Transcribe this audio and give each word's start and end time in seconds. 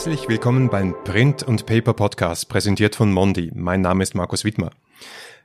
Herzlich 0.00 0.30
willkommen 0.30 0.70
beim 0.70 0.94
Print 1.04 1.42
und 1.42 1.66
Paper 1.66 1.92
Podcast, 1.92 2.48
präsentiert 2.48 2.96
von 2.96 3.12
Mondi. 3.12 3.52
Mein 3.54 3.82
Name 3.82 4.02
ist 4.02 4.14
Markus 4.14 4.46
Wittmer. 4.46 4.70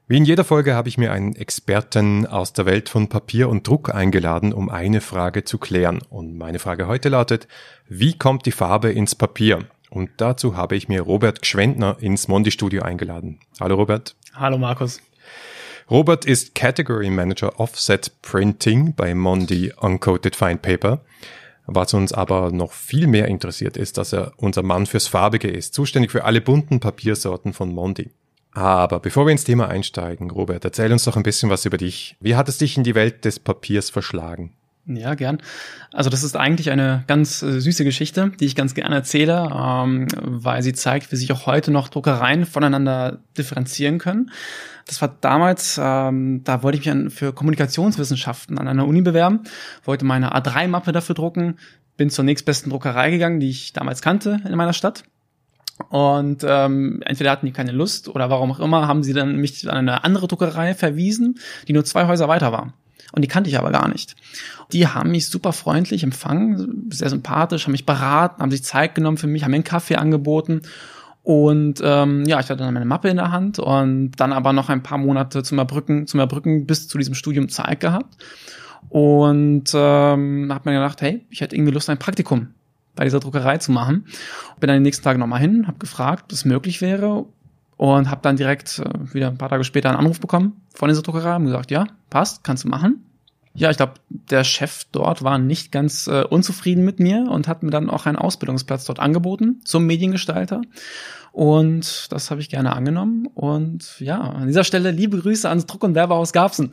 Wie 0.08 0.16
in 0.16 0.24
jeder 0.24 0.46
Folge 0.46 0.76
habe 0.76 0.88
ich 0.88 0.98
mir 0.98 1.12
einen 1.12 1.36
Experten 1.36 2.26
aus 2.26 2.54
der 2.54 2.66
Welt 2.66 2.88
von 2.88 3.10
Papier 3.10 3.50
und 3.50 3.68
Druck 3.68 3.94
eingeladen, 3.94 4.54
um 4.54 4.70
eine 4.70 5.02
Frage 5.02 5.44
zu 5.44 5.58
klären. 5.58 6.00
Und 6.10 6.38
meine 6.38 6.60
Frage 6.60 6.88
heute 6.88 7.10
lautet, 7.10 7.50
wie 7.90 8.18
kommt 8.18 8.46
die 8.46 8.54
Farbe 8.54 8.94
ins 8.94 9.14
Papier? 9.14 9.60
Und 9.90 10.12
dazu 10.16 10.56
habe 10.56 10.78
ich 10.78 10.88
mir 10.88 11.02
Robert 11.02 11.42
Gschwendner 11.42 11.98
ins 12.00 12.30
Mondi-Studio 12.30 12.82
eingeladen. 12.82 13.42
Hallo 13.60 13.76
Robert. 13.76 14.16
Hallo 14.36 14.58
Markus. 14.58 15.02
Robert 15.92 16.24
ist 16.24 16.56
Category 16.56 17.10
Manager 17.10 17.60
Offset 17.60 18.10
Printing 18.22 18.94
bei 18.96 19.16
Mondi 19.16 19.74
Uncoated 19.76 20.34
Fine 20.34 20.60
Paper. 20.60 21.02
Was 21.68 21.94
uns 21.94 22.14
aber 22.14 22.52
noch 22.52 22.74
viel 22.74 23.08
mehr 23.08 23.28
interessiert 23.28 23.78
ist, 23.78 23.98
dass 23.98 24.14
er 24.14 24.34
unser 24.38 24.64
Mann 24.64 24.86
fürs 24.86 25.08
Farbige 25.08 25.48
ist, 25.48 25.74
zuständig 25.74 26.12
für 26.12 26.24
alle 26.24 26.42
bunten 26.42 26.80
Papiersorten 26.80 27.54
von 27.54 27.74
Mondi. 27.74 28.12
Aber 28.52 29.00
bevor 29.00 29.26
wir 29.26 29.32
ins 29.32 29.44
Thema 29.44 29.68
einsteigen, 29.68 30.32
Robert, 30.32 30.64
erzähl 30.64 30.92
uns 30.92 31.04
doch 31.04 31.18
ein 31.18 31.24
bisschen 31.24 31.50
was 31.50 31.66
über 31.66 31.78
dich. 31.78 32.16
Wie 32.22 32.36
hat 32.36 32.48
es 32.48 32.58
dich 32.58 32.78
in 32.78 32.84
die 32.84 32.96
Welt 32.96 33.26
des 33.26 33.40
Papiers 33.40 33.90
verschlagen? 33.90 34.54
Ja, 34.88 35.16
gern. 35.16 35.42
Also 35.92 36.12
das 36.12 36.24
ist 36.24 36.36
eigentlich 36.36 36.70
eine 36.70 37.04
ganz 37.08 37.42
äh, 37.42 37.60
süße 37.60 37.84
Geschichte, 37.84 38.32
die 38.40 38.46
ich 38.46 38.56
ganz 38.56 38.76
gerne 38.76 38.96
erzähle, 38.96 39.50
ähm, 39.52 40.08
weil 40.22 40.62
sie 40.62 40.74
zeigt, 40.74 41.12
wie 41.12 41.16
sich 41.16 41.32
auch 41.32 41.48
heute 41.48 41.72
noch 41.72 41.90
Druckereien 41.90 42.46
voneinander 42.46 43.20
differenzieren 43.36 43.98
können. 43.98 44.30
Das 44.86 45.02
war 45.02 45.18
damals, 45.22 45.80
ähm, 45.82 46.44
da 46.44 46.62
wollte 46.62 46.78
ich 46.78 46.94
mich 46.94 47.14
für 47.14 47.34
Kommunikationswissenschaften 47.34 48.60
an 48.60 48.68
einer 48.68 48.86
Uni 48.86 49.02
bewerben, 49.02 49.42
wollte 49.84 50.06
meine 50.06 50.36
A3-Mappe 50.36 50.92
dafür 50.92 51.16
drucken, 51.16 51.58
bin 51.98 52.12
zur 52.12 52.24
nächstbesten 52.24 52.70
Druckerei 52.70 53.10
gegangen, 53.10 53.40
die 53.40 53.50
ich 53.50 53.74
damals 53.74 54.04
kannte 54.04 54.42
in 54.46 54.56
meiner 54.56 54.74
Stadt 54.74 55.04
und 55.90 56.46
ähm, 56.48 57.02
entweder 57.06 57.32
hatten 57.32 57.46
die 57.46 57.52
keine 57.52 57.72
Lust 57.72 58.08
oder 58.08 58.30
warum 58.30 58.52
auch 58.52 58.60
immer, 58.60 58.88
haben 58.88 59.04
sie 59.04 59.14
dann 59.14 59.38
mich 59.38 59.70
an 59.70 59.78
eine 59.78 60.04
andere 60.04 60.28
Druckerei 60.28 60.74
verwiesen, 60.74 61.40
die 61.68 61.74
nur 61.74 61.84
zwei 61.84 62.08
Häuser 62.08 62.28
weiter 62.28 62.52
war. 62.52 62.74
Und 63.12 63.22
die 63.24 63.28
kannte 63.28 63.50
ich 63.50 63.58
aber 63.58 63.72
gar 63.72 63.88
nicht. 63.88 64.16
Die 64.72 64.88
haben 64.88 65.12
mich 65.12 65.28
super 65.28 65.54
freundlich 65.54 66.04
empfangen, 66.04 66.90
sehr 66.92 67.10
sympathisch, 67.10 67.66
haben 67.66 67.72
mich 67.72 67.86
beraten, 67.86 68.42
haben 68.42 68.52
sich 68.52 68.64
Zeit 68.64 68.96
genommen 68.96 69.18
für 69.18 69.28
mich, 69.28 69.44
haben 69.44 69.52
mir 69.52 69.56
einen 69.56 69.64
Kaffee 69.64 69.96
angeboten. 69.96 70.62
Und 71.24 71.82
ähm, 71.84 72.26
ja, 72.26 72.40
ich 72.40 72.50
hatte 72.50 72.64
dann 72.64 72.74
meine 72.74 72.86
Mappe 72.86 73.10
in 73.10 73.18
der 73.18 73.32
Hand 73.32 73.58
und 73.58 74.12
dann 74.12 74.34
aber 74.34 74.54
noch 74.54 74.70
ein 74.70 74.84
paar 74.84 74.98
Monate 74.98 75.44
zum 75.44 75.58
Erbrücken, 75.58 76.08
zum 76.08 76.20
Erbrücken 76.20 76.68
bis 76.68 76.88
zu 76.88 76.98
diesem 76.98 77.16
Studium 77.16 77.50
Zeit 77.50 77.80
gehabt. 77.80 78.18
Und 78.90 79.72
ähm, 79.74 80.52
habe 80.54 80.70
mir 80.70 80.76
gedacht, 80.76 81.02
hey, 81.02 81.26
ich 81.30 81.42
hätte 81.42 81.56
irgendwie 81.56 81.74
Lust, 81.74 81.90
ein 81.90 81.98
Praktikum 81.98 82.50
bei 82.96 83.04
dieser 83.04 83.20
Druckerei 83.20 83.58
zu 83.58 83.72
machen. 83.72 84.06
Bin 84.60 84.68
dann 84.68 84.78
den 84.78 84.84
nächsten 84.84 85.04
Tag 85.04 85.18
nochmal 85.18 85.42
hin, 85.42 85.68
habe 85.68 85.80
gefragt, 85.80 86.26
ob 86.26 86.32
es 86.32 86.46
möglich 86.46 86.82
wäre 86.82 87.26
und 87.78 88.10
habe 88.10 88.22
dann 88.22 88.36
direkt 88.36 88.80
äh, 88.80 89.14
wieder 89.14 89.28
ein 89.28 89.38
paar 89.38 89.50
Tage 89.50 89.64
später 89.64 89.90
einen 89.90 90.00
Anruf 90.00 90.20
bekommen 90.20 90.62
von 90.74 90.90
dieser 90.90 91.02
Druckerei 91.02 91.36
und 91.36 91.46
gesagt, 91.46 91.72
ja, 91.72 91.88
passt, 92.10 92.44
kannst 92.44 92.64
du 92.64 92.70
machen. 92.70 93.04
Ja, 93.54 93.70
ich 93.72 93.78
glaube, 93.78 93.94
der 94.10 94.44
Chef 94.44 94.84
dort 94.92 95.24
war 95.24 95.38
nicht 95.38 95.72
ganz 95.72 96.08
äh, 96.08 96.24
unzufrieden 96.24 96.84
mit 96.84 97.00
mir 97.00 97.30
und 97.30 97.48
hat 97.48 97.64
mir 97.64 97.72
dann 97.72 97.90
auch 97.90 98.06
einen 98.06 98.18
Ausbildungsplatz 98.18 98.84
dort 98.84 99.00
angeboten 99.00 99.62
zum 99.64 99.86
Mediengestalter. 99.86 100.62
Und 101.36 102.14
das 102.14 102.32
habe 102.32 102.40
ich 102.40 102.48
gerne 102.48 102.72
angenommen. 102.72 103.28
Und 103.34 104.00
ja, 104.00 104.22
an 104.22 104.48
dieser 104.48 104.64
Stelle 104.64 104.92
liebe 104.92 105.20
Grüße 105.20 105.50
ans 105.50 105.66
Druck- 105.66 105.84
und 105.84 105.94
Werbehaus 105.94 106.32
Garbsen. 106.32 106.72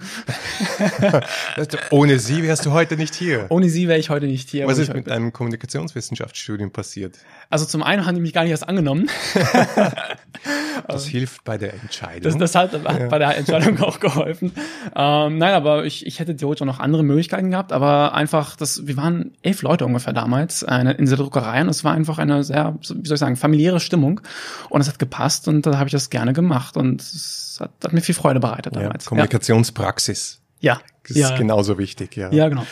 Ohne 1.90 2.20
sie 2.20 2.44
wärst 2.44 2.64
du 2.64 2.70
heute 2.70 2.96
nicht 2.96 3.12
hier. 3.12 3.46
Ohne 3.48 3.68
sie 3.68 3.88
wäre 3.88 3.98
ich 3.98 4.08
heute 4.08 4.26
nicht 4.26 4.48
hier. 4.48 4.68
Was 4.68 4.78
ist 4.78 4.94
mit 4.94 5.08
deinem 5.08 5.32
Kommunikationswissenschaftsstudium 5.32 6.70
passiert? 6.70 7.18
Also 7.50 7.66
zum 7.66 7.82
einen 7.82 8.06
haben 8.06 8.14
die 8.14 8.20
mich 8.20 8.32
gar 8.32 8.42
nicht 8.42 8.52
erst 8.52 8.68
angenommen. 8.68 9.10
das 10.86 11.06
hilft 11.08 11.42
bei 11.42 11.58
der 11.58 11.74
Entscheidung. 11.74 12.22
Das, 12.22 12.38
das 12.38 12.54
hat, 12.54 12.72
hat 12.72 13.00
ja. 13.00 13.08
bei 13.08 13.18
der 13.18 13.36
Entscheidung 13.36 13.80
auch 13.80 13.98
geholfen. 13.98 14.52
Ähm, 14.94 15.38
nein, 15.38 15.54
aber 15.54 15.84
ich, 15.84 16.06
ich 16.06 16.20
hätte 16.20 16.36
theoretisch 16.36 16.62
auch 16.62 16.66
noch 16.66 16.78
andere 16.78 17.02
Möglichkeiten 17.02 17.50
gehabt, 17.50 17.72
aber 17.72 18.14
einfach, 18.14 18.54
das, 18.54 18.86
wir 18.86 18.96
waren 18.96 19.32
elf 19.42 19.62
Leute 19.62 19.86
ungefähr 19.86 20.12
damals 20.12 20.62
eine, 20.62 20.92
in 20.92 21.06
dieser 21.06 21.16
Druckerei 21.16 21.60
und 21.62 21.68
es 21.68 21.82
war 21.82 21.94
einfach 21.94 22.18
eine 22.18 22.44
sehr, 22.44 22.76
wie 22.80 23.08
soll 23.08 23.14
ich 23.14 23.18
sagen, 23.18 23.34
familiäre 23.34 23.80
Stimmung 23.80 24.20
und 24.68 24.80
es 24.80 24.88
hat 24.88 24.98
gepasst 24.98 25.48
und 25.48 25.66
da 25.66 25.78
habe 25.78 25.88
ich 25.88 25.92
das 25.92 26.10
gerne 26.10 26.32
gemacht 26.32 26.76
und 26.76 27.00
es 27.00 27.58
hat, 27.60 27.70
hat 27.84 27.92
mir 27.92 28.00
viel 28.00 28.14
Freude 28.14 28.40
bereitet 28.40 28.76
damals. 28.76 29.04
Ja, 29.04 29.08
Kommunikationspraxis. 29.08 30.40
Ja. 30.60 30.80
Das 31.08 31.16
ist 31.16 31.36
genauso 31.36 31.78
wichtig, 31.78 32.16
ja. 32.16 32.30
Ja, 32.32 32.48
genau. 32.48 32.64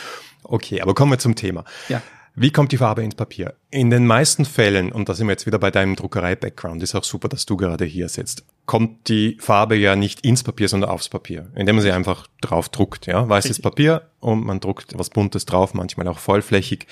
Okay, 0.43 0.81
aber 0.81 0.93
kommen 0.95 1.11
wir 1.11 1.19
zum 1.19 1.35
Thema. 1.35 1.65
Ja. 1.89 2.01
Wie 2.33 2.51
kommt 2.51 2.71
die 2.71 2.77
Farbe 2.77 3.03
ins 3.03 3.15
Papier? 3.15 3.55
In 3.71 3.89
den 3.89 4.07
meisten 4.07 4.45
Fällen, 4.45 4.93
und 4.93 5.09
da 5.09 5.13
sind 5.15 5.27
wir 5.27 5.33
jetzt 5.33 5.45
wieder 5.45 5.59
bei 5.59 5.69
deinem 5.69 5.97
Druckerei-Background, 5.97 6.81
ist 6.81 6.95
auch 6.95 7.03
super, 7.03 7.27
dass 7.27 7.45
du 7.45 7.57
gerade 7.57 7.83
hier 7.83 8.07
sitzt, 8.07 8.45
kommt 8.65 9.09
die 9.09 9.37
Farbe 9.41 9.75
ja 9.75 9.97
nicht 9.97 10.21
ins 10.21 10.41
Papier, 10.41 10.69
sondern 10.69 10.91
aufs 10.91 11.09
Papier, 11.09 11.51
indem 11.55 11.75
man 11.75 11.83
sie 11.83 11.91
einfach 11.91 12.27
drauf 12.39 12.69
druckt. 12.69 13.05
Ja? 13.05 13.27
Weißes. 13.27 13.61
Papier 13.61 14.03
und 14.21 14.45
man 14.45 14.61
druckt 14.61 14.97
was 14.97 15.09
Buntes 15.09 15.45
drauf, 15.45 15.73
manchmal 15.73 16.07
auch 16.07 16.19
vollflächig. 16.19 16.87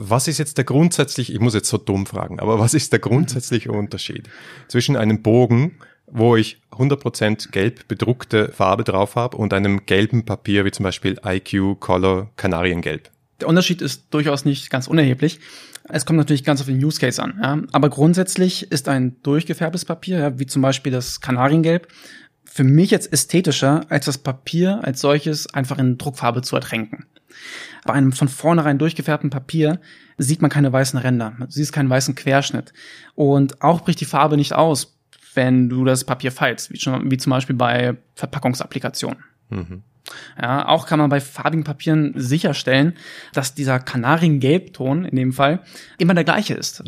Was 0.00 0.28
ist 0.28 0.38
jetzt 0.38 0.58
der 0.58 0.64
grundsätzliche, 0.64 1.32
ich 1.32 1.40
muss 1.40 1.54
jetzt 1.54 1.68
so 1.68 1.76
dumm 1.76 2.06
fragen, 2.06 2.38
aber 2.38 2.60
was 2.60 2.72
ist 2.72 2.92
der 2.92 3.00
grundsätzliche 3.00 3.72
Unterschied 3.72 4.28
zwischen 4.68 4.96
einem 4.96 5.22
Bogen, 5.22 5.78
wo 6.06 6.36
ich 6.36 6.60
100% 6.70 7.50
gelb 7.50 7.88
bedruckte 7.88 8.52
Farbe 8.52 8.84
drauf 8.84 9.16
habe 9.16 9.36
und 9.36 9.52
einem 9.52 9.86
gelben 9.86 10.24
Papier 10.24 10.64
wie 10.64 10.70
zum 10.70 10.84
Beispiel 10.84 11.18
IQ 11.26 11.80
Color 11.80 12.30
Kanariengelb? 12.36 13.10
Der 13.40 13.48
Unterschied 13.48 13.82
ist 13.82 14.06
durchaus 14.10 14.44
nicht 14.44 14.70
ganz 14.70 14.86
unerheblich. 14.86 15.40
Es 15.88 16.06
kommt 16.06 16.18
natürlich 16.18 16.44
ganz 16.44 16.60
auf 16.60 16.68
den 16.68 16.82
Use 16.82 17.00
Case 17.00 17.20
an. 17.20 17.38
Ja. 17.42 17.60
Aber 17.72 17.90
grundsätzlich 17.90 18.70
ist 18.70 18.88
ein 18.88 19.20
durchgefärbtes 19.24 19.84
Papier, 19.84 20.18
ja, 20.18 20.38
wie 20.38 20.46
zum 20.46 20.62
Beispiel 20.62 20.92
das 20.92 21.20
Kanariengelb, 21.20 21.88
für 22.44 22.62
mich 22.62 22.92
jetzt 22.92 23.12
ästhetischer, 23.12 23.84
als 23.88 24.06
das 24.06 24.18
Papier 24.18 24.80
als 24.84 25.00
solches 25.00 25.52
einfach 25.52 25.78
in 25.78 25.98
Druckfarbe 25.98 26.42
zu 26.42 26.54
ertränken. 26.54 27.06
Bei 27.84 27.92
einem 27.94 28.12
von 28.12 28.28
vornherein 28.28 28.78
durchgefärbten 28.78 29.30
Papier 29.30 29.80
sieht 30.18 30.42
man 30.42 30.50
keine 30.50 30.72
weißen 30.72 30.98
Ränder, 30.98 31.34
du 31.38 31.46
siehst 31.48 31.72
keinen 31.72 31.90
weißen 31.90 32.14
Querschnitt. 32.14 32.72
Und 33.14 33.62
auch 33.62 33.82
bricht 33.82 34.00
die 34.00 34.04
Farbe 34.04 34.36
nicht 34.36 34.52
aus, 34.52 34.98
wenn 35.34 35.68
du 35.68 35.84
das 35.84 36.04
Papier 36.04 36.32
faltst, 36.32 36.72
wie, 36.72 36.78
schon, 36.78 37.10
wie 37.10 37.16
zum 37.16 37.30
Beispiel 37.30 37.56
bei 37.56 37.96
Verpackungsapplikationen. 38.14 39.22
Mhm. 39.50 39.82
Ja, 40.40 40.66
auch 40.68 40.86
kann 40.86 40.98
man 40.98 41.10
bei 41.10 41.20
farbigen 41.20 41.64
Papieren 41.64 42.14
sicherstellen, 42.16 42.94
dass 43.32 43.54
dieser 43.54 43.78
Kanariengelbton 43.78 45.04
in 45.04 45.16
dem 45.16 45.32
Fall 45.32 45.60
immer 45.98 46.14
der 46.14 46.24
gleiche 46.24 46.54
ist. 46.54 46.82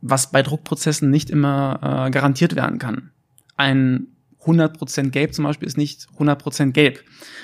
Was 0.00 0.30
bei 0.30 0.42
Druckprozessen 0.42 1.10
nicht 1.10 1.30
immer 1.30 2.06
äh, 2.06 2.10
garantiert 2.10 2.56
werden 2.56 2.78
kann. 2.78 3.10
Ein 3.56 4.08
100% 4.44 5.10
gelb 5.10 5.34
zum 5.34 5.44
Beispiel 5.44 5.66
ist 5.66 5.78
nicht 5.78 6.06
100% 6.18 6.72
gelb. 6.72 7.02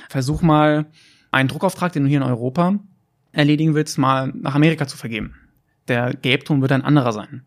Versuch 0.09 0.43
mal 0.43 0.87
einen 1.31 1.49
Druckauftrag, 1.49 1.93
den 1.93 2.05
du 2.05 2.09
hier 2.09 2.19
in 2.19 2.25
Europa 2.25 2.79
erledigen 3.33 3.75
willst, 3.75 3.99
mal 3.99 4.33
nach 4.35 4.55
Amerika 4.55 4.87
zu 4.87 4.97
vergeben. 4.97 5.35
Der 5.89 6.15
Gelbton 6.15 6.63
wird 6.63 6.73
ein 6.73 6.85
anderer 6.85 7.13
sein. 7.13 7.43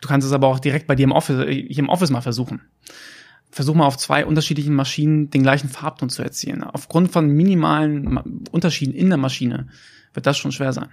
Du 0.00 0.08
kannst 0.08 0.26
es 0.26 0.32
aber 0.32 0.46
auch 0.46 0.60
direkt 0.60 0.86
bei 0.86 0.94
dir 0.94 1.04
im 1.04 1.12
Office, 1.12 1.44
hier 1.48 1.78
im 1.78 1.88
Office 1.88 2.10
mal 2.10 2.20
versuchen 2.20 2.62
versuch 3.50 3.74
mal 3.74 3.86
auf 3.86 3.96
zwei 3.96 4.26
unterschiedlichen 4.26 4.74
Maschinen 4.74 5.30
den 5.30 5.42
gleichen 5.42 5.68
Farbton 5.68 6.10
zu 6.10 6.22
erzielen. 6.22 6.62
Aufgrund 6.62 7.10
von 7.10 7.28
minimalen 7.28 8.18
Unterschieden 8.50 8.94
in 8.94 9.08
der 9.08 9.18
Maschine 9.18 9.68
wird 10.14 10.26
das 10.26 10.38
schon 10.38 10.52
schwer 10.52 10.72
sein. 10.72 10.88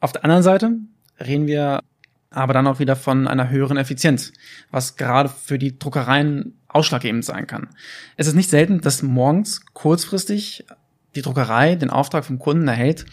Auf 0.00 0.12
der 0.12 0.24
anderen 0.24 0.42
Seite 0.42 0.76
reden 1.20 1.46
wir 1.46 1.80
aber 2.30 2.52
dann 2.52 2.66
auch 2.66 2.80
wieder 2.80 2.96
von 2.96 3.28
einer 3.28 3.48
höheren 3.48 3.76
Effizienz, 3.76 4.32
was 4.70 4.96
gerade 4.96 5.28
für 5.28 5.58
die 5.58 5.78
Druckereien 5.78 6.58
ausschlaggebend 6.68 7.24
sein 7.24 7.46
kann. 7.46 7.68
Es 8.16 8.26
ist 8.26 8.34
nicht 8.34 8.50
selten, 8.50 8.80
dass 8.80 9.02
morgens 9.02 9.64
kurzfristig 9.72 10.66
die 11.14 11.22
Druckerei 11.22 11.74
den 11.76 11.90
Auftrag 11.90 12.24
vom 12.24 12.38
Kunden 12.38 12.68
erhält, 12.68 13.06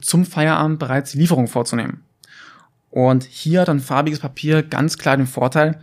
zum 0.00 0.24
Feierabend 0.24 0.78
bereits 0.78 1.12
die 1.12 1.18
Lieferung 1.18 1.48
vorzunehmen. 1.48 2.02
Und 2.90 3.24
hier 3.24 3.68
ein 3.68 3.80
farbiges 3.80 4.20
Papier 4.20 4.62
ganz 4.62 4.98
klar 4.98 5.16
den 5.16 5.26
Vorteil, 5.26 5.80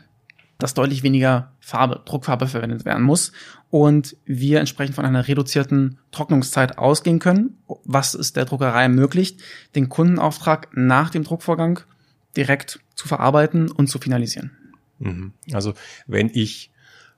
dass 0.59 0.73
deutlich 0.73 1.03
weniger 1.03 1.51
Farbe, 1.59 2.01
Druckfarbe 2.05 2.47
verwendet 2.47 2.85
werden 2.85 3.03
muss 3.03 3.31
und 3.69 4.15
wir 4.25 4.59
entsprechend 4.59 4.95
von 4.95 5.05
einer 5.05 5.27
reduzierten 5.27 5.97
Trocknungszeit 6.11 6.77
ausgehen 6.77 7.19
können, 7.19 7.57
was 7.83 8.13
es 8.13 8.33
der 8.33 8.45
Druckerei 8.45 8.83
ermöglicht, 8.83 9.41
den 9.75 9.89
Kundenauftrag 9.89 10.69
nach 10.73 11.09
dem 11.09 11.23
Druckvorgang 11.23 11.79
direkt 12.37 12.79
zu 12.95 13.07
verarbeiten 13.07 13.71
und 13.71 13.87
zu 13.87 13.99
finalisieren. 13.99 14.51
Mhm. 14.99 15.33
Also 15.51 15.73
wenn 16.07 16.29
ich 16.31 16.70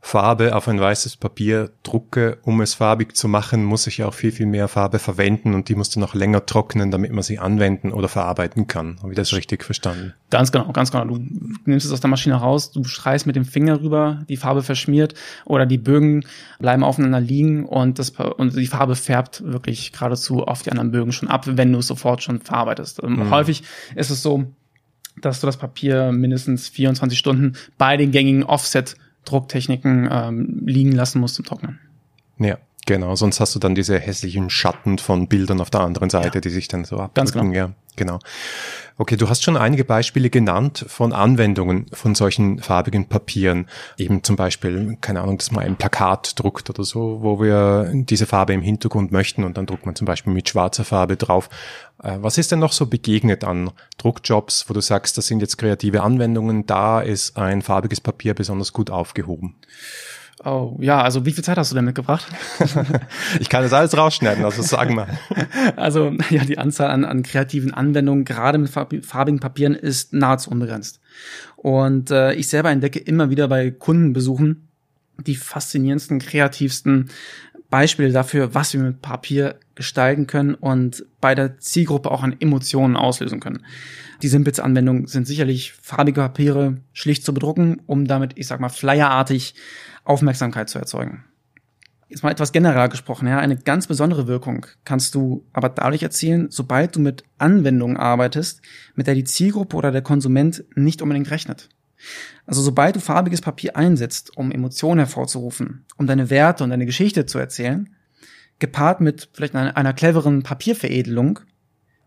Farbe 0.06 0.54
auf 0.54 0.68
ein 0.68 0.82
weißes 0.82 1.16
Papier 1.16 1.72
drucke, 1.82 2.38
um 2.44 2.60
es 2.60 2.74
farbig 2.74 3.16
zu 3.16 3.30
machen, 3.30 3.64
muss 3.64 3.88
ich 3.88 4.04
auch 4.04 4.14
viel, 4.14 4.34
viel 4.34 4.46
mehr 4.46 4.68
Farbe 4.68 5.00
verwenden 5.00 5.54
und 5.54 5.70
die 5.70 5.76
muss 5.76 5.92
dann 5.92 6.02
noch 6.02 6.14
länger 6.14 6.46
trocknen, 6.46 6.92
damit 6.92 7.14
man 7.14 7.24
sie 7.24 7.40
anwenden 7.40 7.94
oder 7.94 8.10
verarbeiten 8.10 8.68
kann. 8.68 8.98
Habe 9.02 9.14
ich 9.14 9.16
das 9.16 9.34
richtig 9.34 9.64
verstanden? 9.64 10.14
Ganz 10.30 10.52
genau, 10.52 10.74
ganz 10.74 10.92
genau. 10.92 11.06
Du 11.06 11.26
nimmst 11.64 11.86
es 11.86 11.92
aus 11.94 12.02
der 12.02 12.10
Maschine 12.10 12.36
raus, 12.36 12.72
du 12.72 12.84
streichst 12.84 13.26
mit 13.26 13.38
dem 13.38 13.46
Finger 13.46 13.82
rüber, 13.82 14.26
die 14.28 14.36
Farbe 14.36 14.62
verschmiert 14.62 15.14
oder 15.46 15.66
die 15.66 15.78
Bögen 15.78 16.26
bleiben 16.60 16.84
aufeinander 16.84 17.22
liegen 17.22 17.66
und, 17.66 17.98
das, 17.98 18.10
und 18.10 18.58
die 18.58 18.68
Farbe 18.68 18.98
färbt 18.98 19.42
wirklich 19.46 19.94
geradezu 19.94 20.44
auf 20.44 20.64
die 20.64 20.72
anderen 20.72 20.92
Bögen 20.92 21.14
schon 21.14 21.30
ab, 21.30 21.46
wenn 21.48 21.72
du 21.72 21.80
es 21.80 21.88
sofort 21.88 22.22
schon 22.22 22.42
verarbeitest. 22.42 23.02
Ähm, 23.02 23.16
mhm. 23.16 23.32
Häufig 23.32 23.64
ist 23.96 24.10
es 24.10 24.22
so, 24.22 24.48
dass 25.22 25.40
du 25.40 25.48
das 25.48 25.58
Papier 25.58 26.12
mindestens 26.12 26.68
24 26.68 27.18
Stunden 27.18 27.56
bei 27.78 27.96
den 27.96 28.12
gängigen 28.12 28.44
Offset-Drucktechniken 29.24 30.10
ähm, 30.12 30.64
liegen 30.66 30.92
lassen 30.92 31.20
musst 31.20 31.36
zum 31.36 31.46
Trocknen. 31.46 31.80
Ja, 32.40 32.58
genau. 32.86 33.16
Sonst 33.16 33.40
hast 33.40 33.56
du 33.56 33.60
dann 33.60 33.76
diese 33.76 34.00
hässlichen 34.00 34.50
Schatten 34.50 34.98
von 34.98 35.28
Bildern 35.28 35.62
auf 35.62 35.70
der 35.70 35.82
anderen 35.82 36.10
Seite, 36.10 36.36
ja. 36.36 36.42
die 36.42 36.50
sich 36.50 36.68
dann 36.68 36.86
so 36.86 36.98
abdrücken. 36.98 37.14
Ganz 37.14 37.32
genau. 37.32 37.54
Ja, 37.54 37.72
genau. 37.96 38.20
Okay, 38.96 39.18
du 39.18 39.28
hast 39.28 39.42
schon 39.42 39.58
einige 39.58 39.86
Beispiele 39.86 40.30
genannt 40.30 40.86
von 40.88 41.14
Anwendungen 41.14 41.88
von 41.94 42.14
solchen 42.14 42.60
farbigen 42.60 43.10
Papieren. 43.10 43.68
Eben 43.98 44.24
zum 44.24 44.36
Beispiel, 44.36 44.98
keine 45.02 45.22
Ahnung, 45.22 45.40
dass 45.40 45.52
man 45.52 45.64
ein 45.64 45.78
Plakat 45.78 46.40
druckt 46.40 46.70
oder 46.70 46.84
so, 46.84 47.20
wo 47.24 47.42
wir 47.42 47.90
diese 47.92 48.28
Farbe 48.28 48.54
im 48.54 48.62
Hintergrund 48.62 49.12
möchten 49.12 49.44
und 49.44 49.58
dann 49.58 49.66
druckt 49.66 49.88
man 49.88 49.96
zum 49.96 50.06
Beispiel 50.06 50.32
mit 50.32 50.48
schwarzer 50.48 50.84
Farbe 50.84 51.18
drauf. 51.18 51.50
Äh, 52.04 52.18
was 52.22 52.38
ist 52.38 52.52
denn 52.52 52.60
noch 52.60 52.72
so 52.72 52.86
begegnet 52.86 53.44
an 53.44 53.72
Druckjobs, 53.98 54.70
wo 54.70 54.76
du 54.76 54.82
sagst, 54.82 55.18
das 55.18 55.26
sind 55.26 55.40
jetzt 55.40 55.58
kreative 55.58 56.04
Anwendungen, 56.04 56.68
da 56.68 57.02
ist 57.02 57.36
ein 57.36 57.64
farbiges 57.64 58.00
Papier 58.00 58.36
besonders 58.36 58.74
gut 58.74 58.92
aufgehoben? 58.92 59.56
Oh, 60.44 60.78
ja, 60.80 61.02
also 61.02 61.26
wie 61.26 61.32
viel 61.32 61.44
Zeit 61.44 61.58
hast 61.58 61.72
du 61.72 61.76
denn 61.76 61.86
mitgebracht? 61.86 62.28
ich 63.40 63.50
kann 63.50 63.64
das 63.64 63.72
alles 63.72 63.96
rausschneiden, 63.96 64.44
also 64.44 64.62
sagen 64.62 64.96
mal. 64.96 65.08
Also, 65.76 66.12
ja, 66.30 66.44
die 66.44 66.58
Anzahl 66.58 66.90
an, 66.90 67.06
an 67.06 67.24
kreativen 67.24 67.74
Anwendungen, 67.74 68.26
gerade 68.26 68.58
mit 68.58 68.70
farbigen 68.70 69.40
Papieren, 69.40 69.76
ist 69.76 70.14
nahezu 70.14 70.52
unbegrenzt. 70.52 71.00
Und 71.56 72.12
äh, 72.12 72.34
ich 72.34 72.50
selber 72.50 72.72
entdecke 72.72 73.00
immer 73.00 73.30
wieder 73.30 73.48
bei 73.48 73.72
Kundenbesuchen 73.72 74.68
die 75.26 75.36
faszinierendsten, 75.36 76.20
kreativsten 76.20 77.10
Beispiele 77.74 78.12
dafür, 78.12 78.54
was 78.54 78.72
wir 78.76 78.82
mit 78.82 79.02
Papier 79.02 79.56
gestalten 79.74 80.28
können 80.28 80.54
und 80.54 81.08
bei 81.20 81.34
der 81.34 81.58
Zielgruppe 81.58 82.12
auch 82.12 82.22
an 82.22 82.36
Emotionen 82.40 82.96
auslösen 82.96 83.40
können. 83.40 83.66
Die 84.22 84.28
simpelste 84.28 84.64
Anwendung 84.64 85.08
sind 85.08 85.26
sicherlich 85.26 85.74
farbige 85.74 86.22
Papiere 86.22 86.78
schlicht 86.92 87.26
zu 87.26 87.34
bedrucken, 87.34 87.82
um 87.88 88.06
damit, 88.06 88.34
ich 88.36 88.46
sag 88.46 88.60
mal, 88.60 88.70
flyerartig 88.70 89.56
Aufmerksamkeit 90.04 90.70
zu 90.70 90.78
erzeugen. 90.78 91.24
Jetzt 92.10 92.22
mal 92.22 92.30
etwas 92.30 92.52
genereller 92.52 92.90
gesprochen, 92.90 93.28
ja, 93.28 93.40
eine 93.40 93.58
ganz 93.58 93.88
besondere 93.88 94.28
Wirkung 94.28 94.68
kannst 94.86 95.16
du 95.16 95.44
aber 95.52 95.70
dadurch 95.70 96.04
erzielen, 96.04 96.52
sobald 96.52 96.96
du 96.96 97.00
mit 97.00 97.24
Anwendungen 97.40 97.98
arbeitest, 97.98 98.62
mit 98.94 99.08
der 99.08 99.16
die 99.16 99.24
Zielgruppe 99.24 99.76
oder 99.76 99.92
der 99.92 100.04
Konsument 100.04 100.64
nicht 100.76 101.02
unbedingt 101.02 101.32
rechnet. 101.32 101.70
Also 102.46 102.62
sobald 102.62 102.96
du 102.96 103.00
farbiges 103.00 103.42
Papier 103.42 103.76
einsetzt, 103.76 104.36
um 104.38 104.52
Emotionen 104.52 105.00
hervorzurufen, 105.00 105.86
um 105.98 106.08
deine 106.08 106.30
Werte 106.30 106.64
und 106.64 106.70
deine 106.70 106.86
Geschichte 106.86 107.26
zu 107.26 107.40
erzählen, 107.40 107.90
gepaart 108.60 109.02
mit 109.02 109.30
vielleicht 109.34 109.56
einer, 109.56 109.76
einer 109.78 109.94
cleveren 109.94 110.44
Papierveredelung, 110.44 111.40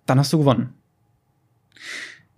dann 0.04 0.19
hast 0.19 0.32
du 0.32 0.38
gewonnen. 0.38 0.75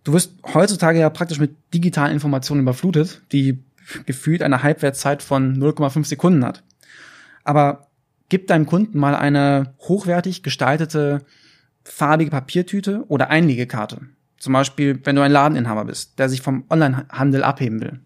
Du 0.05 0.13
wirst 0.13 0.33
heutzutage 0.55 1.01
ja 1.01 1.11
praktisch 1.11 1.39
mit 1.39 1.57
digitalen 1.75 2.13
Informationen 2.13 2.63
überflutet, 2.63 3.23
die 3.33 3.63
gefühlt 4.07 4.43
eine 4.43 4.63
Halbwertszeit 4.63 5.23
von 5.23 5.57
0,5 5.59 6.05
Sekunden 6.07 6.45
hat. 6.45 6.63
Aber 7.45 7.89
gib 8.29 8.47
deinem 8.47 8.67
Kunden 8.67 8.99
mal 8.99 9.15
eine 9.15 9.75
hochwertig 9.81 10.43
gestaltete 10.43 11.25
farbige 11.85 12.31
Papiertüte 12.31 13.05
oder 13.09 13.31
Einlegekarte. 13.31 14.03
Zum 14.39 14.53
Beispiel, 14.53 15.01
wenn 15.05 15.17
du 15.17 15.23
ein 15.23 15.33
Ladeninhaber 15.33 15.85
bist, 15.85 16.19
der 16.19 16.29
sich 16.29 16.43
vom 16.43 16.65
Onlinehandel 16.71 17.43
abheben 17.43 17.81
will. 17.81 18.01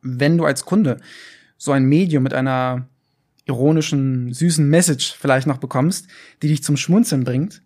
Wenn 0.00 0.38
du 0.38 0.44
als 0.44 0.64
Kunde 0.64 0.98
so 1.56 1.72
ein 1.72 1.84
Medium 1.84 2.22
mit 2.22 2.34
einer 2.34 2.88
ironischen, 3.46 4.32
süßen 4.32 4.68
Message 4.68 5.14
vielleicht 5.18 5.46
noch 5.46 5.58
bekommst, 5.58 6.06
die 6.42 6.48
dich 6.48 6.62
zum 6.62 6.76
Schmunzeln 6.76 7.24
bringt, 7.24 7.62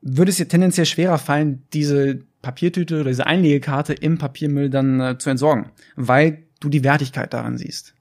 würde 0.00 0.30
es 0.30 0.38
dir 0.38 0.48
tendenziell 0.48 0.86
schwerer 0.86 1.18
fallen, 1.18 1.62
diese 1.72 2.20
Papiertüte 2.42 3.00
oder 3.00 3.10
diese 3.10 3.26
Einlegekarte 3.26 3.92
im 3.92 4.18
Papiermüll 4.18 4.70
dann 4.70 5.00
äh, 5.00 5.18
zu 5.18 5.30
entsorgen, 5.30 5.66
weil 5.94 6.44
du 6.58 6.68
die 6.68 6.82
Wertigkeit 6.82 7.32
daran 7.34 7.58
siehst. 7.58 7.94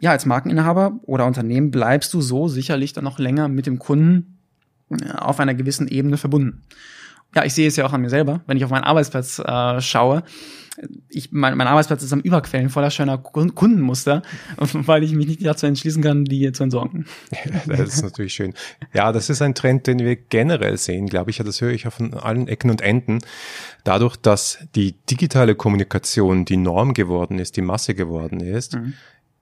Ja, 0.00 0.12
als 0.12 0.24
Markeninhaber 0.24 0.98
oder 1.02 1.26
Unternehmen 1.26 1.70
bleibst 1.70 2.14
du 2.14 2.22
so 2.22 2.48
sicherlich 2.48 2.94
dann 2.94 3.04
noch 3.04 3.18
länger 3.18 3.48
mit 3.48 3.66
dem 3.66 3.78
Kunden 3.78 4.38
äh, 4.88 5.10
auf 5.12 5.38
einer 5.38 5.54
gewissen 5.54 5.86
Ebene 5.88 6.16
verbunden 6.16 6.62
ja, 7.34 7.44
ich 7.44 7.54
sehe 7.54 7.68
es 7.68 7.76
ja 7.76 7.86
auch 7.86 7.92
an 7.92 8.00
mir 8.00 8.10
selber, 8.10 8.40
wenn 8.46 8.56
ich 8.56 8.64
auf 8.64 8.70
meinen 8.70 8.84
Arbeitsplatz 8.84 9.38
äh, 9.38 9.80
schaue. 9.80 10.22
Ich, 11.10 11.30
mein, 11.30 11.56
mein 11.58 11.66
Arbeitsplatz 11.66 12.02
ist 12.02 12.12
am 12.12 12.20
Überquellen 12.20 12.70
voller 12.70 12.90
schöner 12.90 13.18
Kundenmuster, 13.18 14.22
weil 14.56 15.02
ich 15.02 15.12
mich 15.12 15.26
nicht 15.26 15.44
dazu 15.44 15.66
entschließen 15.66 16.02
kann, 16.02 16.24
die 16.24 16.50
zu 16.52 16.62
entsorgen. 16.62 17.06
das 17.66 17.94
ist 17.94 18.02
natürlich 18.02 18.34
schön. 18.34 18.54
Ja, 18.94 19.12
das 19.12 19.28
ist 19.30 19.42
ein 19.42 19.54
Trend, 19.54 19.86
den 19.86 19.98
wir 19.98 20.16
generell 20.16 20.78
sehen, 20.78 21.06
glaube 21.06 21.30
ich. 21.30 21.38
Das 21.38 21.60
höre 21.60 21.72
ich 21.72 21.86
auf 21.86 22.00
allen 22.00 22.48
Ecken 22.48 22.70
und 22.70 22.80
Enden. 22.80 23.18
Dadurch, 23.84 24.16
dass 24.16 24.58
die 24.74 24.92
digitale 25.10 25.54
Kommunikation 25.54 26.44
die 26.44 26.56
Norm 26.56 26.94
geworden 26.94 27.38
ist, 27.38 27.56
die 27.56 27.62
Masse 27.62 27.94
geworden 27.94 28.40
ist, 28.40 28.76
mhm 28.76 28.94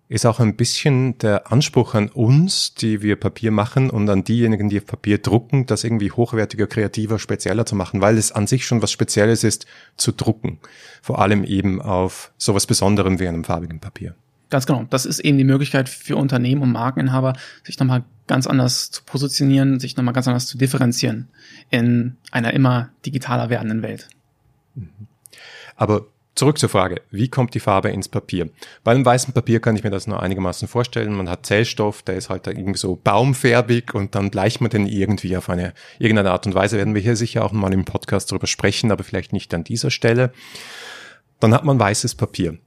ist 0.08 0.25
auch 0.25 0.40
ein 0.40 0.56
bisschen 0.56 1.19
der 1.19 1.52
Anspruch 1.52 1.94
an 1.94 2.08
uns, 2.08 2.75
die 2.75 3.02
wir 3.02 3.16
Papier 3.16 3.50
machen 3.50 3.90
und 3.90 4.08
an 4.08 4.25
diejenigen, 4.25 4.70
die 4.70 4.81
Papier 4.81 5.19
drucken, 5.19 5.66
das 5.66 5.84
irgendwie 5.84 6.10
hochwertiger, 6.10 6.66
kreativer, 6.66 7.19
spezieller 7.19 7.66
zu 7.66 7.76
machen, 7.76 8.00
weil 8.00 8.16
es 8.16 8.32
an 8.32 8.46
sich 8.46 8.64
schon 8.64 8.81
was 8.81 8.90
Spezielles 8.90 9.44
ist, 9.44 9.66
zu 9.96 10.12
drucken. 10.12 10.60
Vor 11.02 11.20
allem 11.20 11.44
eben 11.44 11.82
auf 11.82 12.32
sowas 12.38 12.66
Besonderem 12.66 13.20
wie 13.20 13.28
einem 13.28 13.44
farbigen 13.44 13.81
Papier. 13.81 14.14
Ganz 14.50 14.64
genau. 14.64 14.87
Das 14.88 15.05
ist 15.05 15.19
eben 15.20 15.37
die 15.37 15.44
Möglichkeit 15.44 15.90
für 15.90 16.16
Unternehmen 16.16 16.62
und 16.62 16.72
Markeninhaber, 16.72 17.34
sich 17.64 17.78
nochmal 17.78 18.05
ganz 18.26 18.46
anders 18.46 18.90
zu 18.90 19.02
positionieren, 19.05 19.78
sich 19.78 19.96
nochmal 19.96 20.14
ganz 20.14 20.26
anders 20.26 20.46
zu 20.46 20.56
differenzieren 20.56 21.28
in 21.69 22.16
einer 22.31 22.55
immer 22.55 22.88
digitaler 23.05 23.50
werdenden 23.50 23.82
Welt. 23.82 24.08
Aber 25.76 26.06
Zurück 26.38 26.56
zur 26.58 26.69
Frage, 26.69 27.02
wie 27.11 27.26
kommt 27.26 27.55
die 27.55 27.58
Farbe 27.58 27.88
ins 27.88 28.08
Papier? 28.08 28.49
Bei 28.85 28.93
einem 28.93 29.05
weißen 29.05 29.35
Papier 29.35 29.58
kann 29.58 29.75
ich 29.75 29.82
mir 29.82 29.90
das 29.90 30.06
nur 30.06 30.23
einigermaßen 30.23 30.69
vorstellen. 30.69 31.12
Man 31.12 31.29
hat 31.29 31.44
Zellstoff, 31.46 32.02
der 32.02 32.14
ist 32.14 32.31
halt 32.31 32.46
irgendwie 32.46 32.79
so 32.79 32.94
baumfärbig 32.94 33.93
und 33.93 34.14
dann 34.14 34.31
bleicht 34.31 34.61
man 34.61 34.70
den 34.70 34.87
irgendwie 34.87 35.37
auf 35.37 35.50
eine, 35.50 35.75
irgendeine 35.99 36.31
Art 36.31 36.46
und 36.46 36.55
Weise. 36.55 36.76
Werden 36.76 36.94
wir 36.94 37.02
hier 37.02 37.17
sicher 37.17 37.44
auch 37.44 37.50
mal 37.50 37.73
im 37.73 37.85
Podcast 37.85 38.31
darüber 38.31 38.46
sprechen, 38.46 38.93
aber 38.93 39.02
vielleicht 39.02 39.32
nicht 39.32 39.52
an 39.52 39.64
dieser 39.64 39.90
Stelle. 39.90 40.31
Dann 41.41 41.53
hat 41.53 41.65
man 41.65 41.81
weißes 41.81 42.15
Papier. 42.15 42.58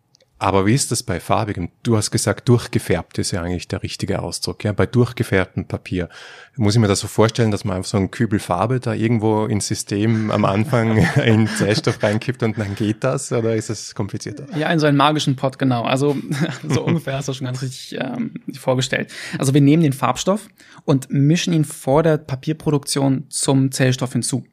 Aber 0.42 0.66
wie 0.66 0.74
ist 0.74 0.90
das 0.92 1.04
bei 1.04 1.20
farbigem? 1.20 1.70
Du 1.84 1.96
hast 1.96 2.10
gesagt, 2.10 2.50
durchgefärbt 2.50 3.20
ist 3.20 3.30
ja 3.30 3.44
eigentlich 3.44 3.68
der 3.68 3.84
richtige 3.84 4.24
Ausdruck. 4.24 4.64
Ja, 4.64 4.72
bei 4.72 4.88
durchgefärbtem 4.88 5.66
Papier 5.66 6.10
muss 6.56 6.74
ich 6.74 6.82
mir 6.82 6.88
das 6.88 7.02
so 7.02 7.08
vorstellen, 7.08 7.52
dass 7.52 7.64
man 7.64 7.78
einfach 7.78 7.92
so 7.92 7.98
einen 7.98 8.10
Kübel 8.10 8.40
Farbe 8.40 8.80
da 8.80 8.96
irgendwo 8.96 9.46
ins 9.46 9.68
System 9.68 10.32
am 10.32 10.46
Anfang 10.46 10.98
in 11.24 11.46
Zellstoff 11.46 12.02
reinkippt 12.02 12.42
und 12.42 12.58
dann 12.58 12.74
geht 12.74 13.04
das? 13.04 13.32
Oder 13.32 13.56
ist 13.56 13.70
es 13.70 13.94
komplizierter? 13.94 14.48
Ja, 14.58 14.72
in 14.72 14.80
so 14.80 14.88
einen 14.88 14.98
magischen 14.98 15.36
Pot, 15.36 15.60
genau. 15.60 15.84
Also 15.84 16.18
so 16.68 16.82
ungefähr 16.86 17.18
hast 17.18 17.28
du 17.28 17.34
schon 17.34 17.46
ganz 17.46 17.62
richtig 17.62 18.00
ähm, 18.02 18.34
vorgestellt. 18.58 19.14
Also 19.38 19.54
wir 19.54 19.62
nehmen 19.62 19.84
den 19.84 19.94
Farbstoff 19.94 20.48
und 20.86 21.12
mischen 21.12 21.54
ihn 21.54 21.66
vor 21.66 22.02
der 22.02 22.18
Papierproduktion 22.18 23.26
zum 23.30 23.72
Zellstoff 23.72 24.14
hinzu. 24.14 24.44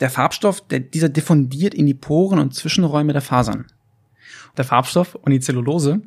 Der 0.00 0.10
Farbstoff, 0.10 0.60
der, 0.60 0.80
dieser 0.80 1.08
diffundiert 1.08 1.72
in 1.72 1.86
die 1.86 1.94
Poren 1.94 2.40
und 2.40 2.52
Zwischenräume 2.52 3.12
der 3.12 3.22
Fasern 3.22 3.66
der 4.56 4.64
Farbstoff 4.64 5.14
und 5.14 5.32
die 5.32 5.40
Zellulose, 5.40 6.00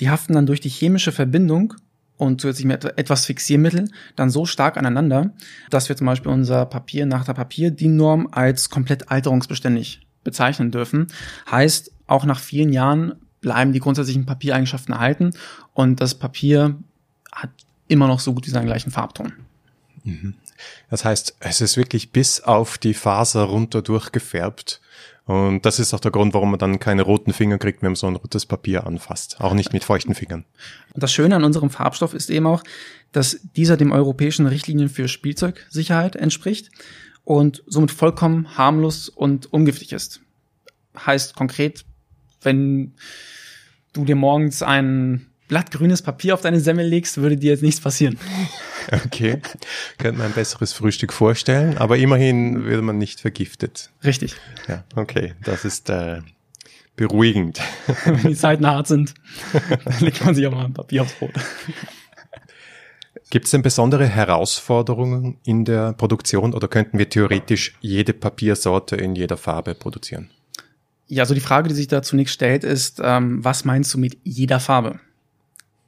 die 0.00 0.10
haften 0.10 0.34
dann 0.34 0.46
durch 0.46 0.60
die 0.60 0.68
chemische 0.68 1.12
Verbindung 1.12 1.74
und 2.16 2.40
zusätzlich 2.40 2.66
mit 2.66 2.84
etwas 2.84 3.26
Fixiermittel 3.26 3.90
dann 4.14 4.30
so 4.30 4.46
stark 4.46 4.76
aneinander, 4.76 5.32
dass 5.70 5.88
wir 5.88 5.96
zum 5.96 6.06
Beispiel 6.06 6.32
unser 6.32 6.66
Papier 6.66 7.06
nach 7.06 7.24
der 7.24 7.34
Papier-DIN-Norm 7.34 8.28
als 8.30 8.70
komplett 8.70 9.10
alterungsbeständig 9.10 10.06
bezeichnen 10.24 10.70
dürfen. 10.70 11.08
Heißt, 11.50 11.92
auch 12.06 12.24
nach 12.24 12.40
vielen 12.40 12.72
Jahren 12.72 13.14
bleiben 13.40 13.72
die 13.72 13.80
grundsätzlichen 13.80 14.26
Papiereigenschaften 14.26 14.94
erhalten 14.94 15.30
und 15.74 16.00
das 16.00 16.14
Papier 16.14 16.76
hat 17.32 17.50
immer 17.88 18.08
noch 18.08 18.20
so 18.20 18.32
gut 18.32 18.46
wie 18.46 18.50
seinen 18.50 18.66
gleichen 18.66 18.90
Farbton. 18.90 19.32
Mhm. 20.04 20.34
Das 20.90 21.04
heißt, 21.04 21.36
es 21.40 21.60
ist 21.60 21.76
wirklich 21.76 22.12
bis 22.12 22.40
auf 22.40 22.78
die 22.78 22.94
Faser 22.94 23.42
runter 23.42 23.82
durchgefärbt 23.82 24.80
und 25.26 25.66
das 25.66 25.80
ist 25.80 25.92
auch 25.92 25.98
der 25.98 26.12
Grund, 26.12 26.34
warum 26.34 26.50
man 26.50 26.58
dann 26.60 26.78
keine 26.78 27.02
roten 27.02 27.32
Finger 27.32 27.58
kriegt, 27.58 27.82
wenn 27.82 27.90
man 27.90 27.96
so 27.96 28.06
ein 28.06 28.14
rotes 28.14 28.46
Papier 28.46 28.86
anfasst. 28.86 29.40
Auch 29.40 29.54
nicht 29.54 29.72
mit 29.72 29.82
feuchten 29.82 30.14
Fingern. 30.14 30.44
Und 30.94 31.02
das 31.02 31.12
Schöne 31.12 31.34
an 31.34 31.42
unserem 31.42 31.68
Farbstoff 31.68 32.14
ist 32.14 32.30
eben 32.30 32.46
auch, 32.46 32.62
dass 33.10 33.40
dieser 33.56 33.76
dem 33.76 33.90
europäischen 33.90 34.46
Richtlinien 34.46 34.88
für 34.88 35.08
Spielzeugsicherheit 35.08 36.14
entspricht 36.14 36.70
und 37.24 37.64
somit 37.66 37.90
vollkommen 37.90 38.56
harmlos 38.56 39.08
und 39.08 39.52
ungiftig 39.52 39.92
ist. 39.92 40.20
Heißt 40.96 41.34
konkret, 41.34 41.84
wenn 42.42 42.94
du 43.94 44.04
dir 44.04 44.16
morgens 44.16 44.62
ein 44.62 45.26
blattgrünes 45.48 46.02
Papier 46.02 46.34
auf 46.34 46.42
deine 46.42 46.60
Semmel 46.60 46.86
legst, 46.86 47.16
würde 47.16 47.36
dir 47.36 47.50
jetzt 47.50 47.62
nichts 47.62 47.80
passieren. 47.80 48.16
Okay, 49.06 49.40
könnte 49.98 50.18
man 50.18 50.28
ein 50.28 50.32
besseres 50.32 50.72
Frühstück 50.72 51.12
vorstellen, 51.12 51.78
aber 51.78 51.96
immerhin 51.96 52.64
würde 52.64 52.82
man 52.82 52.98
nicht 52.98 53.20
vergiftet. 53.20 53.90
Richtig. 54.04 54.36
Ja, 54.68 54.84
okay, 54.94 55.34
das 55.42 55.64
ist 55.64 55.90
äh, 55.90 56.20
beruhigend. 56.96 57.60
Wenn 58.04 58.30
die 58.30 58.34
Zeiten 58.34 58.66
hart 58.66 58.86
sind, 58.86 59.14
dann 59.84 60.00
legt 60.00 60.24
man 60.24 60.34
sich 60.34 60.46
auch 60.46 60.52
mal 60.52 60.64
ein 60.64 60.74
Papier 60.74 61.02
aufs 61.02 61.14
Brot. 61.14 61.32
Gibt 63.30 63.46
es 63.46 63.50
denn 63.50 63.62
besondere 63.62 64.06
Herausforderungen 64.06 65.38
in 65.44 65.64
der 65.64 65.92
Produktion 65.94 66.54
oder 66.54 66.68
könnten 66.68 66.98
wir 66.98 67.08
theoretisch 67.08 67.76
jede 67.80 68.12
Papiersorte 68.12 68.94
in 68.96 69.16
jeder 69.16 69.36
Farbe 69.36 69.74
produzieren? 69.74 70.30
Ja, 71.08 71.22
also 71.22 71.34
die 71.34 71.40
Frage, 71.40 71.68
die 71.68 71.74
sich 71.74 71.88
da 71.88 72.02
zunächst 72.02 72.34
stellt, 72.34 72.64
ist, 72.64 73.00
ähm, 73.02 73.44
was 73.44 73.64
meinst 73.64 73.92
du 73.94 73.98
mit 73.98 74.18
jeder 74.22 74.60
Farbe? 74.60 75.00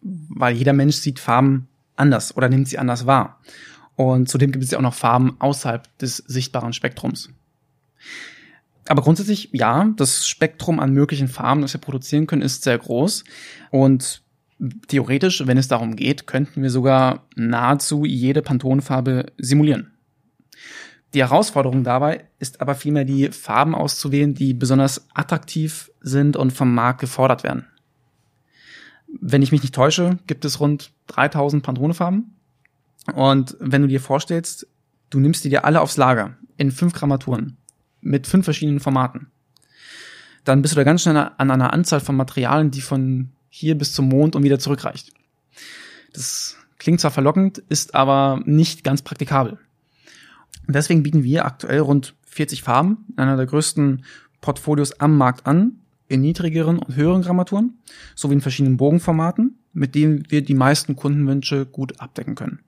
Weil 0.01 0.57
jeder 0.57 0.73
Mensch 0.73 0.97
sieht 0.97 1.19
Farben 1.19 1.69
anders 1.99 2.37
oder 2.37 2.49
nimmt 2.49 2.69
sie 2.69 2.79
anders 2.79 3.07
wahr. 3.07 3.41
Und 3.97 4.29
zudem 4.29 4.53
gibt 4.53 4.65
es 4.65 4.71
ja 4.71 4.79
auch 4.79 4.83
noch 4.83 4.95
Farben 4.95 5.37
außerhalb 5.41 5.99
des 5.99 6.19
sichtbaren 6.19 6.73
Spektrums. 6.73 7.31
Aber 8.89 9.03
grundsätzlich, 9.03 9.51
ja, 9.53 9.93
das 9.97 10.27
Spektrum 10.27 10.81
an 10.81 10.93
möglichen 10.93 11.29
Farben, 11.29 11.63
das 11.63 11.75
wir 11.75 11.81
produzieren 11.81 12.27
können, 12.27 12.43
ist 12.43 12.63
sehr 12.63 12.79
groß. 12.79 13.25
Und 13.71 14.23
theoretisch, 14.89 15.47
wenn 15.47 15.59
es 15.59 15.69
darum 15.69 15.97
geht, 15.97 16.27
könnten 16.27 16.63
wir 16.63 16.71
sogar 16.71 17.27
nahezu 17.37 18.05
jede 18.05 18.41
Pantone-Farbe 18.41 19.27
simulieren. 19.37 19.93
Die 21.15 21.21
Herausforderung 21.21 21.85
dabei 21.85 22.27
ist 22.39 22.61
aber 22.61 22.75
vielmehr 22.75 23.05
die 23.05 23.29
Farben 23.29 23.75
auszuwählen, 23.75 24.35
die 24.35 24.53
besonders 24.53 25.07
attraktiv 25.15 25.91
sind 26.01 26.37
und 26.37 26.53
vom 26.53 26.75
Markt 26.75 27.01
gefordert 27.01 27.45
werden. 27.45 27.67
Wenn 29.21 29.43
ich 29.43 29.53
mich 29.53 29.63
nicht 29.63 29.75
täusche, 29.75 30.19
gibt 30.27 30.45
es 30.45 30.61
rund 30.61 30.93
3000 31.09 31.63
Pantone-Farben. 31.63 32.35
Und 33.15 33.57
wenn 33.61 33.83
du 33.83 33.89
dir 33.89 34.01
vorstellst, 34.01 34.67
du 35.11 35.19
nimmst 35.19 35.45
die 35.45 35.49
dir 35.49 35.65
alle 35.65 35.81
aufs 35.81 35.97
Lager 35.97 36.37
in 36.57 36.71
fünf 36.71 36.93
Grammaturen 36.93 37.57
mit 38.01 38.27
fünf 38.27 38.45
verschiedenen 38.45 38.81
Formaten, 38.81 39.29
dann 40.45 40.63
bist 40.63 40.73
du 40.73 40.77
da 40.77 40.85
ganz 40.85 41.03
schnell 41.03 41.17
an 41.17 41.51
einer 41.51 41.73
Anzahl 41.73 42.01
von 42.01 42.17
Materialien, 42.17 42.71
die 42.71 42.81
von 42.81 43.31
hier 43.49 43.77
bis 43.77 43.93
zum 43.93 44.09
Mond 44.09 44.37
und 44.37 44.43
wieder 44.43 44.59
zurückreicht. 44.59 45.13
Das 46.13 46.57
klingt 46.79 47.01
zwar 47.01 47.11
verlockend, 47.11 47.59
ist 47.69 47.95
aber 47.95 48.41
nicht 48.45 48.85
ganz 48.85 49.03
praktikabel. 49.03 49.59
deswegen 50.67 51.03
bieten 51.03 51.25
wir 51.25 51.45
aktuell 51.45 51.81
rund 51.81 52.15
40 52.27 52.63
Farben 52.63 53.05
in 53.11 53.19
einer 53.19 53.37
der 53.37 53.47
größten 53.47 54.05
Portfolios 54.41 55.01
am 55.01 55.17
Markt 55.17 55.47
an, 55.47 55.81
in 56.09 56.21
niedrigeren 56.21 56.79
und 56.79 56.97
höheren 56.97 57.23
Grammaturen, 57.23 57.79
sowie 58.15 58.35
in 58.35 58.41
verschiedenen 58.41 58.77
Bogenformaten, 58.77 59.59
mit 59.73 59.95
denen 59.95 60.25
wir 60.29 60.43
die 60.43 60.55
meisten 60.55 60.97
Kundenwünsche 60.97 61.67
gut 61.67 62.01
abdecken 62.01 62.35
können. 62.35 62.61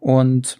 Und 0.00 0.58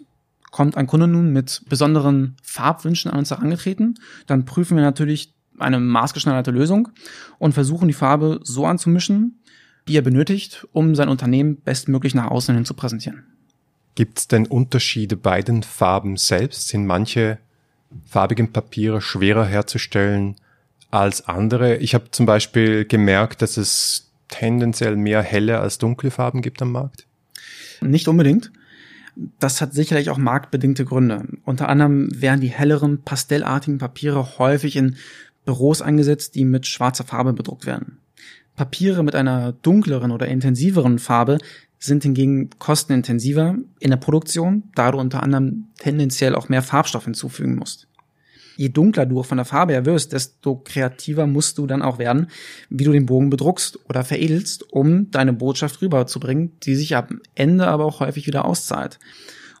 kommt 0.51 0.77
ein 0.77 0.87
Kunde 0.87 1.07
nun 1.07 1.33
mit 1.33 1.63
besonderen 1.69 2.35
Farbwünschen 2.41 3.11
an 3.11 3.19
uns 3.19 3.31
herangetreten, 3.31 3.99
dann 4.25 4.45
prüfen 4.45 4.77
wir 4.77 4.83
natürlich 4.83 5.33
eine 5.59 5.79
maßgeschneiderte 5.79 6.51
Lösung 6.51 6.89
und 7.39 7.53
versuchen 7.53 7.87
die 7.87 7.93
Farbe 7.93 8.39
so 8.43 8.65
anzumischen, 8.65 9.39
wie 9.85 9.97
er 9.97 10.01
benötigt, 10.01 10.67
um 10.71 10.95
sein 10.95 11.09
Unternehmen 11.09 11.61
bestmöglich 11.61 12.13
nach 12.13 12.29
außen 12.29 12.53
hin 12.53 12.65
zu 12.65 12.73
präsentieren. 12.73 13.23
Gibt 13.95 14.19
es 14.19 14.27
denn 14.27 14.45
Unterschiede 14.45 15.17
bei 15.17 15.41
den 15.41 15.63
Farben 15.63 16.17
selbst? 16.17 16.67
Sind 16.67 16.85
manche 16.85 17.39
farbigen 18.05 18.51
Papiere 18.51 19.01
schwerer 19.01 19.45
herzustellen 19.45 20.35
als 20.91 21.27
andere? 21.27 21.77
Ich 21.77 21.93
habe 21.93 22.11
zum 22.11 22.25
Beispiel 22.25 22.85
gemerkt, 22.85 23.41
dass 23.41 23.57
es 23.57 24.11
tendenziell 24.27 24.95
mehr 24.95 25.21
helle 25.21 25.59
als 25.59 25.77
dunkle 25.77 26.11
Farben 26.11 26.41
gibt 26.41 26.61
am 26.61 26.71
Markt. 26.71 27.05
Nicht 27.81 28.07
unbedingt. 28.07 28.51
Das 29.39 29.61
hat 29.61 29.73
sicherlich 29.73 30.09
auch 30.09 30.17
marktbedingte 30.17 30.85
Gründe. 30.85 31.25
Unter 31.43 31.69
anderem 31.69 32.09
werden 32.13 32.41
die 32.41 32.49
helleren, 32.49 33.01
pastellartigen 33.01 33.79
Papiere 33.79 34.37
häufig 34.37 34.75
in 34.75 34.95
Büros 35.45 35.81
eingesetzt, 35.81 36.35
die 36.35 36.45
mit 36.45 36.67
schwarzer 36.67 37.03
Farbe 37.03 37.33
bedruckt 37.33 37.65
werden. 37.65 37.99
Papiere 38.55 39.03
mit 39.03 39.15
einer 39.15 39.53
dunkleren 39.53 40.11
oder 40.11 40.27
intensiveren 40.27 40.99
Farbe 40.99 41.37
sind 41.79 42.03
hingegen 42.03 42.49
kostenintensiver 42.57 43.55
in 43.79 43.89
der 43.89 43.97
Produktion, 43.97 44.63
da 44.75 44.91
du 44.91 44.99
unter 44.99 45.23
anderem 45.23 45.67
tendenziell 45.77 46.35
auch 46.35 46.49
mehr 46.49 46.63
Farbstoff 46.63 47.05
hinzufügen 47.05 47.55
musst. 47.55 47.86
Je 48.57 48.69
dunkler 48.69 49.05
du 49.05 49.21
von 49.21 49.37
der 49.37 49.45
Farbe 49.45 49.73
her 49.73 49.85
wirst, 49.85 50.13
desto 50.13 50.55
kreativer 50.55 51.27
musst 51.27 51.59
du 51.59 51.67
dann 51.67 51.83
auch 51.83 51.99
werden, 51.99 52.27
wie 52.69 52.83
du 52.83 52.91
den 52.91 53.05
Bogen 53.05 53.29
bedruckst 53.29 53.79
oder 53.87 54.03
veredelst, 54.03 54.73
um 54.73 55.11
deine 55.11 55.31
Botschaft 55.31 55.81
rüberzubringen, 55.81 56.51
die 56.63 56.75
sich 56.75 56.95
am 56.95 57.21
Ende 57.35 57.67
aber 57.67 57.85
auch 57.85 57.99
häufig 57.99 58.25
wieder 58.25 58.45
auszahlt. 58.45 58.99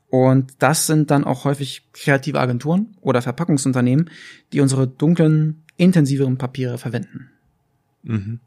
Und 0.09 0.53
das 0.59 0.87
sind 0.87 1.11
dann 1.11 1.25
auch 1.25 1.45
häufig 1.45 1.83
kreative 1.93 2.39
Agenturen 2.39 2.95
oder 3.01 3.21
Verpackungsunternehmen, 3.21 4.09
die 4.51 4.61
unsere 4.61 4.87
dunklen, 4.87 5.63
intensiveren 5.75 6.37
Papiere 6.37 6.79
verwenden. 6.79 7.29
Mhm. 8.03 8.39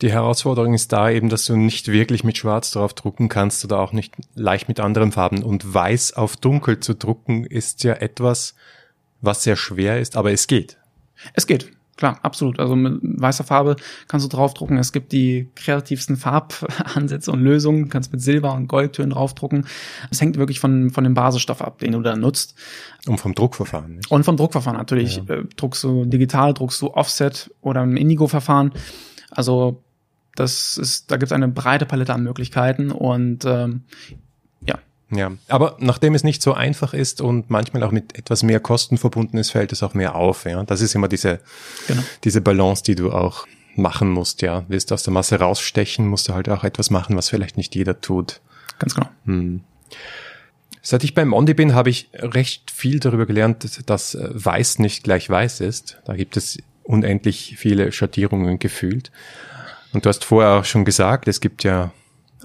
Die 0.00 0.12
Herausforderung 0.12 0.74
ist 0.74 0.92
da 0.92 1.10
eben, 1.10 1.28
dass 1.28 1.44
du 1.44 1.56
nicht 1.56 1.88
wirklich 1.88 2.22
mit 2.22 2.38
Schwarz 2.38 2.70
drauf 2.70 2.94
drucken 2.94 3.28
kannst 3.28 3.64
oder 3.64 3.80
auch 3.80 3.92
nicht 3.92 4.14
leicht 4.34 4.68
mit 4.68 4.80
anderen 4.80 5.12
Farben. 5.12 5.42
Und 5.42 5.74
Weiß 5.74 6.12
auf 6.14 6.36
Dunkel 6.36 6.80
zu 6.80 6.94
drucken 6.94 7.44
ist 7.44 7.82
ja 7.84 7.94
etwas, 7.94 8.54
was 9.20 9.42
sehr 9.42 9.56
schwer 9.56 10.00
ist, 10.00 10.16
aber 10.16 10.32
es 10.32 10.46
geht. 10.46 10.78
Es 11.34 11.46
geht. 11.46 11.70
Klar, 11.98 12.20
absolut. 12.22 12.60
Also 12.60 12.76
mit 12.76 13.00
weißer 13.02 13.42
Farbe 13.42 13.74
kannst 14.06 14.24
du 14.24 14.30
draufdrucken. 14.30 14.78
Es 14.78 14.92
gibt 14.92 15.10
die 15.10 15.50
kreativsten 15.56 16.16
Farbansätze 16.16 17.32
und 17.32 17.40
Lösungen. 17.40 17.84
Du 17.84 17.88
kannst 17.88 18.12
mit 18.12 18.22
Silber 18.22 18.54
und 18.54 18.68
Goldtönen 18.68 19.10
draufdrucken. 19.10 19.66
Es 20.08 20.20
hängt 20.20 20.36
wirklich 20.38 20.60
von, 20.60 20.90
von 20.90 21.02
dem 21.02 21.14
Basisstoff 21.14 21.60
ab, 21.60 21.80
den 21.80 21.92
du 21.92 22.00
da 22.00 22.14
nutzt. 22.14 22.54
Und 23.08 23.18
vom 23.18 23.34
Druckverfahren. 23.34 23.96
Nicht? 23.96 24.10
Und 24.12 24.22
vom 24.22 24.36
Druckverfahren 24.36 24.78
natürlich. 24.78 25.16
Ja. 25.16 25.34
Äh, 25.34 25.44
druckst 25.56 25.82
du 25.82 26.04
digital, 26.04 26.54
druckst 26.54 26.80
du 26.80 26.94
Offset 26.94 27.50
oder 27.62 27.82
im 27.82 27.96
Indigo-Verfahren. 27.96 28.72
Also 29.32 29.82
das 30.36 30.78
ist, 30.78 31.10
da 31.10 31.16
gibt 31.16 31.32
es 31.32 31.34
eine 31.34 31.48
breite 31.48 31.84
Palette 31.84 32.14
an 32.14 32.22
Möglichkeiten 32.22 32.92
und 32.92 33.44
ähm, 33.44 33.82
ja, 35.10 35.32
aber 35.48 35.76
nachdem 35.80 36.14
es 36.14 36.22
nicht 36.22 36.42
so 36.42 36.52
einfach 36.52 36.92
ist 36.92 37.20
und 37.20 37.48
manchmal 37.48 37.82
auch 37.82 37.92
mit 37.92 38.18
etwas 38.18 38.42
mehr 38.42 38.60
Kosten 38.60 38.98
verbunden 38.98 39.38
ist, 39.38 39.50
fällt 39.50 39.72
es 39.72 39.82
auch 39.82 39.94
mehr 39.94 40.14
auf. 40.14 40.44
Ja, 40.44 40.62
das 40.64 40.82
ist 40.82 40.94
immer 40.94 41.08
diese 41.08 41.40
genau. 41.86 42.02
diese 42.24 42.40
Balance, 42.40 42.82
die 42.82 42.94
du 42.94 43.10
auch 43.10 43.46
machen 43.74 44.10
musst. 44.10 44.42
Ja, 44.42 44.64
willst 44.68 44.90
du 44.90 44.94
aus 44.94 45.04
der 45.04 45.12
Masse 45.12 45.38
rausstechen, 45.38 46.06
musst 46.06 46.28
du 46.28 46.34
halt 46.34 46.48
auch 46.50 46.64
etwas 46.64 46.90
machen, 46.90 47.16
was 47.16 47.30
vielleicht 47.30 47.56
nicht 47.56 47.74
jeder 47.74 48.00
tut. 48.00 48.40
Ganz 48.78 48.94
genau. 48.94 49.08
Hm. 49.24 49.60
Seit 50.82 51.04
ich 51.04 51.14
beim 51.14 51.28
Mondi 51.28 51.54
bin, 51.54 51.74
habe 51.74 51.90
ich 51.90 52.10
recht 52.14 52.70
viel 52.70 53.00
darüber 53.00 53.26
gelernt, 53.26 53.82
dass 53.86 54.16
Weiß 54.20 54.78
nicht 54.78 55.04
gleich 55.04 55.28
Weiß 55.28 55.60
ist. 55.60 55.98
Da 56.04 56.14
gibt 56.14 56.36
es 56.36 56.58
unendlich 56.82 57.56
viele 57.58 57.92
Schattierungen 57.92 58.58
gefühlt. 58.58 59.10
Und 59.92 60.04
du 60.04 60.08
hast 60.08 60.24
vorher 60.24 60.52
auch 60.52 60.64
schon 60.64 60.84
gesagt, 60.84 61.28
es 61.28 61.40
gibt 61.40 61.64
ja 61.64 61.92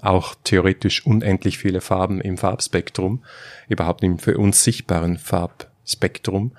auch 0.01 0.35
theoretisch 0.43 1.05
unendlich 1.05 1.57
viele 1.57 1.81
Farben 1.81 2.21
im 2.21 2.37
Farbspektrum, 2.37 3.23
überhaupt 3.69 4.03
im 4.03 4.19
für 4.19 4.37
uns 4.37 4.63
sichtbaren 4.63 5.17
Farbspektrum. 5.17 6.51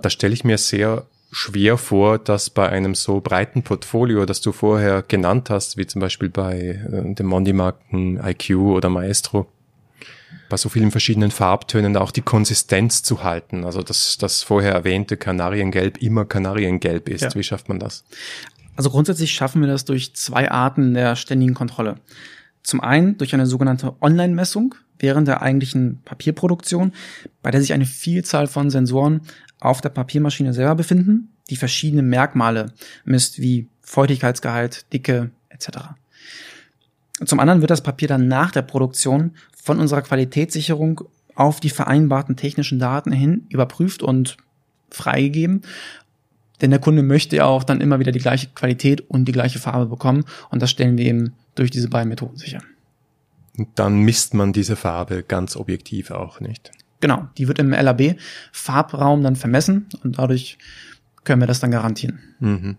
Da 0.00 0.10
stelle 0.10 0.34
ich 0.34 0.44
mir 0.44 0.58
sehr 0.58 1.06
schwer 1.30 1.78
vor, 1.78 2.18
dass 2.18 2.50
bei 2.50 2.68
einem 2.68 2.94
so 2.94 3.20
breiten 3.20 3.62
Portfolio, 3.62 4.26
das 4.26 4.42
du 4.42 4.52
vorher 4.52 5.02
genannt 5.02 5.48
hast, 5.48 5.78
wie 5.78 5.86
zum 5.86 6.00
Beispiel 6.00 6.28
bei 6.28 6.82
äh, 6.92 7.14
den 7.14 7.26
Mondi-Marken 7.26 8.20
IQ 8.22 8.56
oder 8.56 8.90
Maestro, 8.90 9.46
bei 10.50 10.58
so 10.58 10.68
vielen 10.68 10.90
verschiedenen 10.90 11.30
Farbtönen 11.30 11.96
auch 11.96 12.10
die 12.10 12.20
Konsistenz 12.20 13.02
zu 13.02 13.24
halten. 13.24 13.64
Also 13.64 13.82
dass 13.82 14.18
das 14.18 14.42
vorher 14.42 14.72
erwähnte 14.72 15.16
Kanariengelb 15.16 16.02
immer 16.02 16.26
Kanariengelb 16.26 17.08
ist. 17.08 17.22
Ja. 17.22 17.34
Wie 17.34 17.42
schafft 17.42 17.70
man 17.70 17.78
das? 17.78 18.04
Also 18.76 18.90
grundsätzlich 18.90 19.32
schaffen 19.32 19.62
wir 19.62 19.68
das 19.68 19.86
durch 19.86 20.14
zwei 20.14 20.50
Arten 20.50 20.92
der 20.92 21.16
ständigen 21.16 21.54
Kontrolle. 21.54 21.96
Zum 22.62 22.80
einen 22.80 23.18
durch 23.18 23.34
eine 23.34 23.46
sogenannte 23.46 23.94
Online-Messung 24.00 24.74
während 24.98 25.26
der 25.26 25.42
eigentlichen 25.42 26.00
Papierproduktion, 26.04 26.92
bei 27.42 27.50
der 27.50 27.60
sich 27.60 27.72
eine 27.72 27.86
Vielzahl 27.86 28.46
von 28.46 28.70
Sensoren 28.70 29.22
auf 29.60 29.80
der 29.80 29.88
Papiermaschine 29.88 30.52
selber 30.52 30.76
befinden, 30.76 31.32
die 31.50 31.56
verschiedene 31.56 32.02
Merkmale 32.02 32.72
misst, 33.04 33.40
wie 33.40 33.68
Feuchtigkeitsgehalt, 33.82 34.92
Dicke 34.92 35.30
etc. 35.48 35.68
Zum 37.24 37.40
anderen 37.40 37.60
wird 37.60 37.70
das 37.70 37.82
Papier 37.82 38.08
dann 38.08 38.28
nach 38.28 38.50
der 38.52 38.62
Produktion 38.62 39.32
von 39.62 39.78
unserer 39.78 40.02
Qualitätssicherung 40.02 41.02
auf 41.34 41.60
die 41.60 41.70
vereinbarten 41.70 42.36
technischen 42.36 42.78
Daten 42.78 43.12
hin 43.12 43.46
überprüft 43.48 44.02
und 44.02 44.36
freigegeben. 44.90 45.62
Denn 46.60 46.70
der 46.70 46.80
Kunde 46.80 47.02
möchte 47.02 47.36
ja 47.36 47.46
auch 47.46 47.64
dann 47.64 47.80
immer 47.80 47.98
wieder 47.98 48.12
die 48.12 48.20
gleiche 48.20 48.48
Qualität 48.54 49.00
und 49.00 49.24
die 49.24 49.32
gleiche 49.32 49.58
Farbe 49.58 49.86
bekommen. 49.86 50.24
Und 50.50 50.62
das 50.62 50.70
stellen 50.70 50.96
wir 50.96 51.06
eben 51.06 51.32
durch 51.54 51.70
diese 51.70 51.88
beiden 51.88 52.08
Methoden 52.08 52.36
sicher. 52.36 52.62
Und 53.56 53.68
dann 53.74 54.00
misst 54.00 54.34
man 54.34 54.52
diese 54.52 54.76
Farbe 54.76 55.22
ganz 55.22 55.56
objektiv 55.56 56.10
auch 56.10 56.40
nicht. 56.40 56.70
Genau, 57.00 57.28
die 57.36 57.48
wird 57.48 57.58
im 57.58 57.70
LAB-Farbraum 57.70 59.22
dann 59.22 59.36
vermessen 59.36 59.88
und 60.02 60.18
dadurch 60.18 60.56
können 61.24 61.42
wir 61.42 61.46
das 61.46 61.60
dann 61.60 61.70
garantieren. 61.70 62.20
Mhm. 62.40 62.76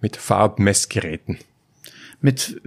Mit 0.00 0.16
Farbmessgeräten. 0.16 1.38
Mit 2.20 2.60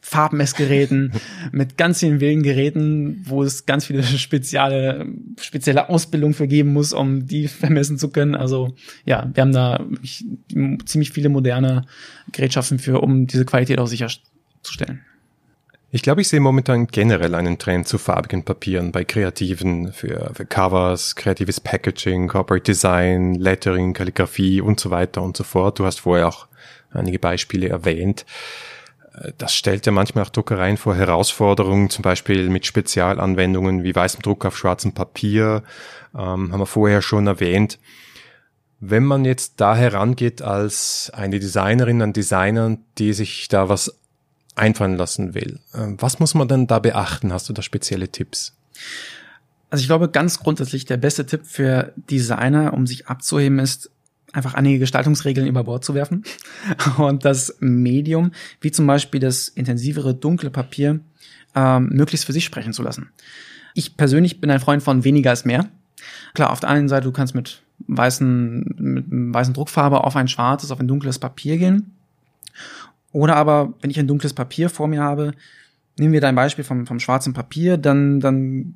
Farbmessgeräten, 0.00 1.12
mit 1.52 1.76
ganz 1.76 2.00
vielen 2.00 2.20
wilden 2.20 2.42
Geräten, 2.42 3.22
wo 3.26 3.42
es 3.42 3.66
ganz 3.66 3.86
viele 3.86 4.02
spezielle, 4.02 5.06
spezielle 5.40 5.88
Ausbildung 5.88 6.34
für 6.34 6.48
geben 6.48 6.72
muss, 6.72 6.92
um 6.92 7.26
die 7.26 7.48
vermessen 7.48 7.98
zu 7.98 8.10
können. 8.10 8.34
Also 8.34 8.74
ja, 9.04 9.30
wir 9.32 9.40
haben 9.40 9.52
da 9.52 9.86
ziemlich 10.84 11.10
viele 11.10 11.28
moderne 11.28 11.86
Gerätschaften 12.32 12.78
für, 12.78 13.00
um 13.00 13.26
diese 13.26 13.44
Qualität 13.44 13.78
auch 13.78 13.86
sicher, 13.86 14.08
zu 14.64 14.72
stellen. 14.72 15.04
Ich 15.94 16.02
glaube, 16.02 16.22
ich 16.22 16.28
sehe 16.28 16.40
momentan 16.40 16.88
generell 16.88 17.36
einen 17.36 17.56
Trend 17.56 17.86
zu 17.86 17.98
farbigen 17.98 18.44
Papieren 18.44 18.90
bei 18.90 19.04
Kreativen 19.04 19.92
für, 19.92 20.32
für 20.34 20.44
Covers, 20.44 21.14
kreatives 21.14 21.60
Packaging, 21.60 22.26
Corporate 22.26 22.64
Design, 22.64 23.34
Lettering, 23.34 23.92
Kalligrafie 23.92 24.60
und 24.60 24.80
so 24.80 24.90
weiter 24.90 25.22
und 25.22 25.36
so 25.36 25.44
fort. 25.44 25.78
Du 25.78 25.86
hast 25.86 26.00
vorher 26.00 26.26
auch 26.26 26.48
einige 26.90 27.20
Beispiele 27.20 27.68
erwähnt. 27.68 28.26
Das 29.38 29.54
stellt 29.54 29.86
ja 29.86 29.92
manchmal 29.92 30.24
auch 30.24 30.30
Druckereien 30.30 30.78
vor 30.78 30.96
Herausforderungen, 30.96 31.90
zum 31.90 32.02
Beispiel 32.02 32.48
mit 32.48 32.66
Spezialanwendungen 32.66 33.84
wie 33.84 33.94
weißem 33.94 34.20
Druck 34.20 34.44
auf 34.44 34.58
schwarzem 34.58 34.94
Papier, 34.94 35.62
ähm, 36.12 36.52
haben 36.52 36.58
wir 36.58 36.66
vorher 36.66 37.02
schon 37.02 37.28
erwähnt. 37.28 37.78
Wenn 38.80 39.04
man 39.04 39.24
jetzt 39.24 39.60
da 39.60 39.76
herangeht 39.76 40.42
als 40.42 41.12
eine 41.14 41.38
Designerin, 41.38 42.02
ein 42.02 42.12
Designer, 42.12 42.78
die 42.98 43.12
sich 43.12 43.46
da 43.46 43.68
was 43.68 44.00
einfallen 44.54 44.96
lassen 44.96 45.34
will. 45.34 45.60
Ähm, 45.74 45.96
was 46.00 46.20
muss 46.20 46.34
man 46.34 46.48
denn 46.48 46.66
da 46.66 46.78
beachten? 46.78 47.32
Hast 47.32 47.48
du 47.48 47.52
da 47.52 47.62
spezielle 47.62 48.08
Tipps? 48.08 48.56
Also 49.70 49.82
ich 49.82 49.88
glaube, 49.88 50.08
ganz 50.08 50.38
grundsätzlich 50.38 50.84
der 50.84 50.96
beste 50.96 51.26
Tipp 51.26 51.42
für 51.44 51.92
Designer, 51.96 52.72
um 52.74 52.86
sich 52.86 53.08
abzuheben, 53.08 53.58
ist, 53.58 53.90
einfach 54.32 54.54
einige 54.54 54.80
Gestaltungsregeln 54.80 55.46
über 55.46 55.64
Bord 55.64 55.84
zu 55.84 55.94
werfen 55.94 56.24
und 56.98 57.24
das 57.24 57.56
Medium, 57.60 58.32
wie 58.60 58.72
zum 58.72 58.86
Beispiel 58.86 59.20
das 59.20 59.48
intensivere 59.48 60.14
dunkle 60.14 60.50
Papier, 60.50 61.00
ähm, 61.54 61.88
möglichst 61.90 62.26
für 62.26 62.32
sich 62.32 62.44
sprechen 62.44 62.72
zu 62.72 62.82
lassen. 62.82 63.10
Ich 63.74 63.96
persönlich 63.96 64.40
bin 64.40 64.50
ein 64.50 64.60
Freund 64.60 64.82
von 64.82 65.04
weniger 65.04 65.32
ist 65.32 65.46
mehr. 65.46 65.68
Klar, 66.34 66.50
auf 66.50 66.60
der 66.60 66.70
einen 66.70 66.88
Seite, 66.88 67.04
du 67.06 67.12
kannst 67.12 67.34
mit 67.34 67.62
weißen, 67.86 68.74
mit 68.76 69.06
weißen 69.08 69.54
Druckfarbe 69.54 70.04
auf 70.04 70.16
ein 70.16 70.28
schwarzes, 70.28 70.70
auf 70.70 70.80
ein 70.80 70.88
dunkles 70.88 71.18
Papier 71.18 71.56
gehen. 71.56 71.92
Oder 73.14 73.36
aber, 73.36 73.74
wenn 73.80 73.90
ich 73.90 74.00
ein 74.00 74.08
dunkles 74.08 74.34
Papier 74.34 74.68
vor 74.68 74.88
mir 74.88 75.00
habe, 75.00 75.34
nehmen 75.96 76.12
wir 76.12 76.20
dein 76.20 76.34
Beispiel 76.34 76.64
vom, 76.64 76.84
vom 76.84 76.98
schwarzen 76.98 77.32
Papier, 77.32 77.76
dann, 77.76 78.18
dann 78.18 78.74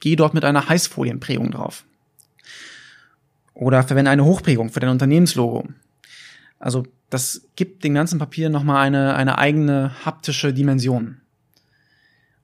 geh 0.00 0.16
dort 0.16 0.32
mit 0.32 0.42
einer 0.46 0.70
Heißfolienprägung 0.70 1.50
drauf. 1.50 1.84
Oder 3.52 3.82
verwende 3.82 4.10
eine 4.10 4.24
Hochprägung 4.24 4.70
für 4.70 4.80
dein 4.80 4.88
Unternehmenslogo. 4.88 5.68
Also 6.58 6.84
das 7.10 7.46
gibt 7.54 7.84
dem 7.84 7.92
ganzen 7.92 8.18
Papier 8.18 8.48
nochmal 8.48 8.86
eine, 8.86 9.16
eine 9.16 9.36
eigene 9.36 9.92
haptische 10.02 10.54
Dimension. 10.54 11.18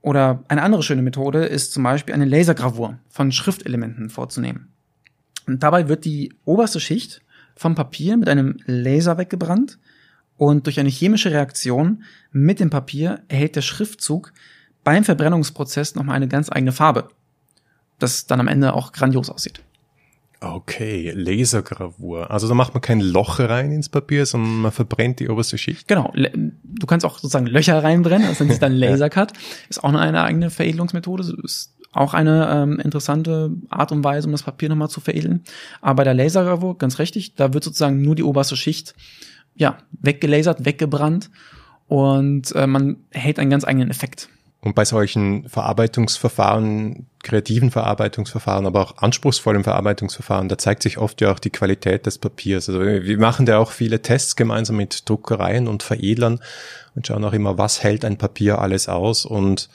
Oder 0.03 0.45
eine 0.49 0.62
andere 0.62 0.83
schöne 0.83 1.00
Methode 1.00 1.47
ist 1.47 1.73
zum 1.73 1.85
Beispiel 1.85 2.12
eine 2.12 2.27
Lasergravur 2.27 2.99
von 3.09 3.33
Schriftelementen 3.33 4.11
vorzunehmen. 4.11 4.69
Und 5.47 5.62
dabei 5.62 5.88
wird 5.88 6.05
die 6.05 6.35
oberste 6.45 6.81
Schicht 6.81 7.23
vom 7.57 7.75
Papier 7.75 8.19
mit 8.19 8.29
einem 8.29 8.59
Laser 8.67 9.17
weggebrannt 9.17 9.79
und 10.38 10.66
durch 10.66 10.80
eine 10.80 10.88
chemische 10.88 11.33
Reaktion 11.33 12.04
mit 12.30 12.61
dem 12.61 12.71
Papier 12.71 13.21
erhält 13.28 13.57
der 13.57 13.62
Schriftzug 13.62 14.33
beim 14.85 15.04
Verbrennungsprozess 15.04 15.97
nochmal 15.97 16.16
eine 16.16 16.28
ganz 16.28 16.50
eigene 16.50 16.73
Farbe, 16.73 17.09
das 17.99 18.26
dann 18.26 18.40
am 18.40 18.49
Ende 18.49 18.73
auch 18.73 18.92
grandios 18.92 19.28
aussieht. 19.28 19.61
Okay, 20.40 21.11
Lasergravur. 21.16 22.30
Also 22.30 22.47
da 22.47 22.54
macht 22.54 22.73
man 22.73 22.80
kein 22.80 23.00
Loch 23.00 23.40
rein 23.40 23.73
ins 23.73 23.88
Papier, 23.88 24.25
sondern 24.25 24.62
man 24.62 24.73
verbrennt 24.73 25.18
die 25.18 25.28
oberste 25.28 25.59
Schicht. 25.59 25.88
Genau. 25.88 26.12
Du 26.14 26.87
kannst 26.87 27.04
auch 27.04 27.18
sozusagen 27.18 27.47
Löcher 27.47 27.83
reinbrennen, 27.83 28.28
das 28.28 28.38
nennt 28.38 28.52
sich 28.52 28.61
dann 28.61 28.73
Lasercut. 28.76 29.33
Ist 29.68 29.83
auch 29.83 29.92
eine 29.92 30.23
eigene 30.23 30.50
Veredelungsmethode. 30.50 31.37
Ist 31.42 31.75
auch 31.92 32.14
eine 32.14 32.49
ähm, 32.50 32.78
interessante 32.78 33.50
Art 33.68 33.90
und 33.90 34.04
Weise, 34.04 34.28
um 34.28 34.33
das 34.33 34.45
Papier 34.45 34.68
nochmal 34.68 34.90
zu 34.90 35.00
veredeln. 35.00 35.42
Aber 35.80 35.97
bei 35.97 36.04
der 36.04 36.14
Lasergravur, 36.14 36.78
ganz 36.78 37.00
richtig, 37.00 37.35
da 37.35 37.52
wird 37.52 37.64
sozusagen 37.64 38.00
nur 38.00 38.14
die 38.14 38.23
oberste 38.23 38.57
Schicht 38.57 38.95
ja, 39.59 39.79
weggelasert, 40.00 40.64
weggebrannt 40.64 41.31
und 41.88 42.55
äh, 42.55 42.66
man 42.66 42.97
erhält 43.11 43.38
einen 43.38 43.51
ganz 43.51 43.64
eigenen 43.64 43.90
Effekt. 43.90 44.29
Und 44.61 44.75
bei 44.75 44.85
solchen 44.85 45.49
Verarbeitungsverfahren, 45.49 47.07
kreativen 47.23 47.71
Verarbeitungsverfahren, 47.71 48.66
aber 48.66 48.83
auch 48.83 48.99
anspruchsvollen 48.99 49.62
Verarbeitungsverfahren, 49.62 50.49
da 50.49 50.59
zeigt 50.59 50.83
sich 50.83 50.99
oft 50.99 51.21
ja 51.21 51.33
auch 51.33 51.38
die 51.38 51.51
Qualität 51.51 52.07
des 52.07 52.18
Papiers. 52.18 52.68
Also 52.68 52.81
wir 52.81 53.18
machen 53.18 53.47
da 53.47 53.59
auch 53.59 53.71
viele 53.71 54.03
Tests 54.03 54.35
gemeinsam 54.35 54.77
mit 54.77 55.09
Druckereien 55.09 55.68
und 55.68 55.85
Veredlern 55.85 56.40
und 56.97 57.07
schauen 57.07 57.25
auch 57.25 57.33
immer, 57.33 57.57
was 57.57 57.85
hält 57.85 58.05
ein 58.05 58.18
Papier 58.18 58.59
alles 58.59 58.88
aus. 58.88 59.25
Und 59.25 59.68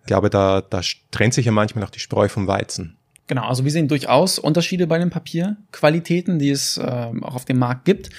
ich 0.00 0.06
glaube, 0.06 0.30
da, 0.30 0.62
da 0.62 0.80
trennt 1.12 1.34
sich 1.34 1.46
ja 1.46 1.52
manchmal 1.52 1.84
auch 1.84 1.90
die 1.90 2.00
Spreu 2.00 2.28
vom 2.28 2.48
Weizen. 2.48 2.96
Genau, 3.28 3.44
also 3.46 3.64
wir 3.64 3.70
sehen 3.70 3.88
durchaus 3.88 4.38
Unterschiede 4.38 4.86
bei 4.86 4.98
den 4.98 5.10
Papierqualitäten, 5.10 6.38
die 6.38 6.50
es 6.50 6.76
äh, 6.76 7.10
auch 7.22 7.36
auf 7.36 7.44
dem 7.44 7.58
Markt 7.58 7.84
gibt. 7.84 8.10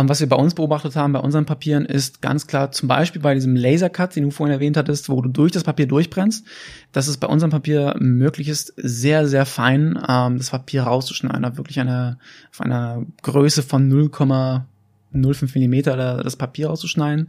Und 0.00 0.08
was 0.08 0.20
wir 0.20 0.30
bei 0.30 0.36
uns 0.36 0.54
beobachtet 0.54 0.96
haben, 0.96 1.12
bei 1.12 1.18
unseren 1.18 1.44
Papieren, 1.44 1.84
ist 1.84 2.22
ganz 2.22 2.46
klar, 2.46 2.72
zum 2.72 2.88
Beispiel 2.88 3.20
bei 3.20 3.34
diesem 3.34 3.54
Lasercut, 3.54 4.16
den 4.16 4.24
du 4.24 4.30
vorhin 4.30 4.54
erwähnt 4.54 4.78
hattest, 4.78 5.10
wo 5.10 5.20
du 5.20 5.28
durch 5.28 5.52
das 5.52 5.62
Papier 5.62 5.86
durchbrennst, 5.86 6.46
dass 6.92 7.06
es 7.06 7.18
bei 7.18 7.26
unserem 7.26 7.50
Papier 7.50 7.94
möglich 7.98 8.48
ist, 8.48 8.72
sehr, 8.78 9.28
sehr 9.28 9.44
fein 9.44 10.02
ähm, 10.08 10.38
das 10.38 10.52
Papier 10.52 10.84
rauszuschneiden, 10.84 11.58
wirklich 11.58 11.80
eine, 11.80 12.16
auf 12.50 12.62
einer 12.62 13.04
Größe 13.20 13.62
von 13.62 13.92
0,05 13.92 15.50
Millimeter 15.52 16.22
das 16.22 16.36
Papier 16.36 16.68
rauszuschneiden. 16.68 17.28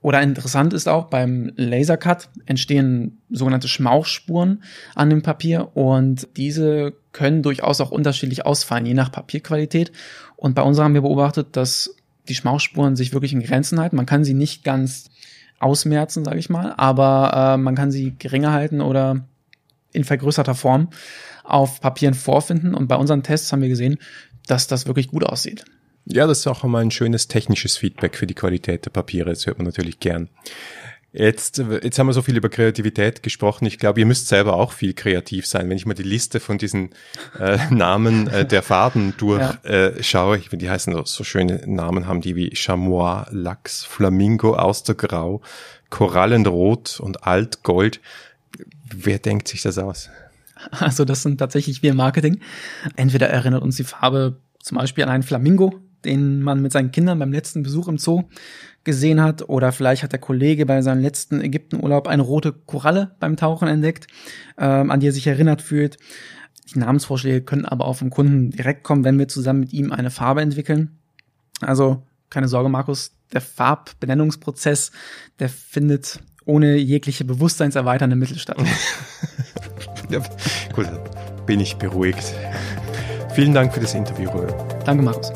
Oder 0.00 0.22
interessant 0.22 0.74
ist 0.74 0.88
auch, 0.88 1.06
beim 1.06 1.50
Lasercut 1.56 2.28
entstehen 2.46 3.18
sogenannte 3.30 3.66
Schmauchspuren 3.66 4.62
an 4.94 5.10
dem 5.10 5.22
Papier 5.22 5.76
und 5.76 6.28
diese 6.36 6.92
können 7.10 7.42
durchaus 7.42 7.80
auch 7.80 7.90
unterschiedlich 7.90 8.46
ausfallen, 8.46 8.86
je 8.86 8.94
nach 8.94 9.10
Papierqualität. 9.10 9.90
Und 10.36 10.54
bei 10.54 10.62
uns 10.62 10.78
haben 10.78 10.94
wir 10.94 11.02
beobachtet, 11.02 11.56
dass 11.56 11.96
die 12.28 12.34
Schmauchspuren 12.34 12.96
sich 12.96 13.12
wirklich 13.12 13.32
in 13.32 13.42
Grenzen 13.42 13.80
halten. 13.80 13.96
Man 13.96 14.06
kann 14.06 14.24
sie 14.24 14.34
nicht 14.34 14.64
ganz 14.64 15.10
ausmerzen, 15.58 16.24
sage 16.24 16.38
ich 16.38 16.50
mal, 16.50 16.74
aber 16.76 17.54
äh, 17.54 17.56
man 17.56 17.74
kann 17.74 17.90
sie 17.90 18.14
geringer 18.18 18.52
halten 18.52 18.80
oder 18.80 19.26
in 19.92 20.04
vergrößerter 20.04 20.54
Form 20.54 20.88
auf 21.44 21.80
Papieren 21.80 22.14
vorfinden. 22.14 22.74
Und 22.74 22.88
bei 22.88 22.96
unseren 22.96 23.22
Tests 23.22 23.52
haben 23.52 23.62
wir 23.62 23.68
gesehen, 23.68 23.98
dass 24.46 24.66
das 24.66 24.86
wirklich 24.86 25.08
gut 25.08 25.24
aussieht. 25.24 25.64
Ja, 26.04 26.26
das 26.26 26.40
ist 26.40 26.46
auch 26.48 26.64
immer 26.64 26.78
ein 26.78 26.90
schönes 26.90 27.28
technisches 27.28 27.76
Feedback 27.76 28.16
für 28.16 28.26
die 28.26 28.34
Qualität 28.34 28.84
der 28.84 28.90
Papiere. 28.90 29.30
Das 29.30 29.46
hört 29.46 29.58
man 29.58 29.66
natürlich 29.66 30.00
gern. 30.00 30.28
Jetzt, 31.14 31.58
jetzt 31.58 31.98
haben 31.98 32.06
wir 32.06 32.14
so 32.14 32.22
viel 32.22 32.38
über 32.38 32.48
Kreativität 32.48 33.22
gesprochen. 33.22 33.66
Ich 33.66 33.78
glaube, 33.78 34.00
ihr 34.00 34.06
müsst 34.06 34.28
selber 34.28 34.54
auch 34.54 34.72
viel 34.72 34.94
kreativ 34.94 35.46
sein. 35.46 35.68
Wenn 35.68 35.76
ich 35.76 35.84
mal 35.84 35.92
die 35.92 36.02
Liste 36.02 36.40
von 36.40 36.56
diesen 36.56 36.90
äh, 37.38 37.58
Namen 37.70 38.28
äh, 38.28 38.46
der 38.46 38.62
Farben 38.62 39.14
durchschaue, 39.18 40.38
ja. 40.38 40.44
äh, 40.52 40.56
die 40.56 40.70
heißen 40.70 40.94
so, 40.94 41.04
so 41.04 41.22
schöne 41.22 41.62
Namen 41.66 42.06
haben 42.06 42.22
die 42.22 42.34
wie 42.34 42.56
Chamois, 42.56 43.26
Lachs, 43.30 43.84
Flamingo, 43.84 44.56
Austergrau, 44.56 45.42
Korallenrot 45.90 46.98
und 46.98 47.26
Altgold. 47.26 48.00
Wer 48.94 49.18
denkt 49.18 49.48
sich 49.48 49.60
das 49.60 49.76
aus? 49.76 50.08
Also 50.70 51.04
das 51.04 51.22
sind 51.22 51.38
tatsächlich 51.38 51.82
wir 51.82 51.92
Marketing. 51.92 52.40
Entweder 52.96 53.28
erinnert 53.28 53.62
uns 53.62 53.76
die 53.76 53.84
Farbe 53.84 54.36
zum 54.60 54.78
Beispiel 54.78 55.04
an 55.04 55.10
einen 55.10 55.22
Flamingo, 55.22 55.78
den 56.04 56.42
man 56.42 56.60
mit 56.62 56.72
seinen 56.72 56.90
Kindern 56.90 57.18
beim 57.18 57.32
letzten 57.32 57.62
Besuch 57.62 57.88
im 57.88 57.98
Zoo 57.98 58.24
gesehen 58.84 59.20
hat. 59.20 59.48
Oder 59.48 59.72
vielleicht 59.72 60.02
hat 60.02 60.12
der 60.12 60.18
Kollege 60.18 60.66
bei 60.66 60.82
seinem 60.82 61.02
letzten 61.02 61.40
Ägyptenurlaub 61.40 62.08
eine 62.08 62.22
rote 62.22 62.52
Koralle 62.52 63.14
beim 63.20 63.36
Tauchen 63.36 63.68
entdeckt, 63.68 64.06
ähm, 64.58 64.90
an 64.90 65.00
die 65.00 65.08
er 65.08 65.12
sich 65.12 65.26
erinnert 65.26 65.62
fühlt. 65.62 65.98
Die 66.74 66.78
Namensvorschläge 66.78 67.42
können 67.42 67.64
aber 67.64 67.86
auch 67.86 67.96
vom 67.96 68.10
Kunden 68.10 68.50
direkt 68.50 68.82
kommen, 68.82 69.04
wenn 69.04 69.18
wir 69.18 69.28
zusammen 69.28 69.60
mit 69.60 69.72
ihm 69.72 69.92
eine 69.92 70.10
Farbe 70.10 70.40
entwickeln. 70.40 70.98
Also 71.60 72.02
keine 72.30 72.48
Sorge, 72.48 72.68
Markus, 72.68 73.12
der 73.32 73.40
Farbbenennungsprozess, 73.40 74.90
der 75.38 75.48
findet 75.48 76.20
ohne 76.44 76.76
jegliche 76.76 77.24
bewusstseinserweiternde 77.24 78.16
Mittel 78.16 78.38
statt. 78.38 78.56
ja, 80.10 80.20
gut, 80.72 80.88
bin 81.46 81.60
ich 81.60 81.76
beruhigt. 81.76 82.34
Vielen 83.34 83.54
Dank 83.54 83.72
für 83.72 83.80
das 83.80 83.94
Interview, 83.94 84.30
Danke, 84.84 85.02
Markus. 85.02 85.32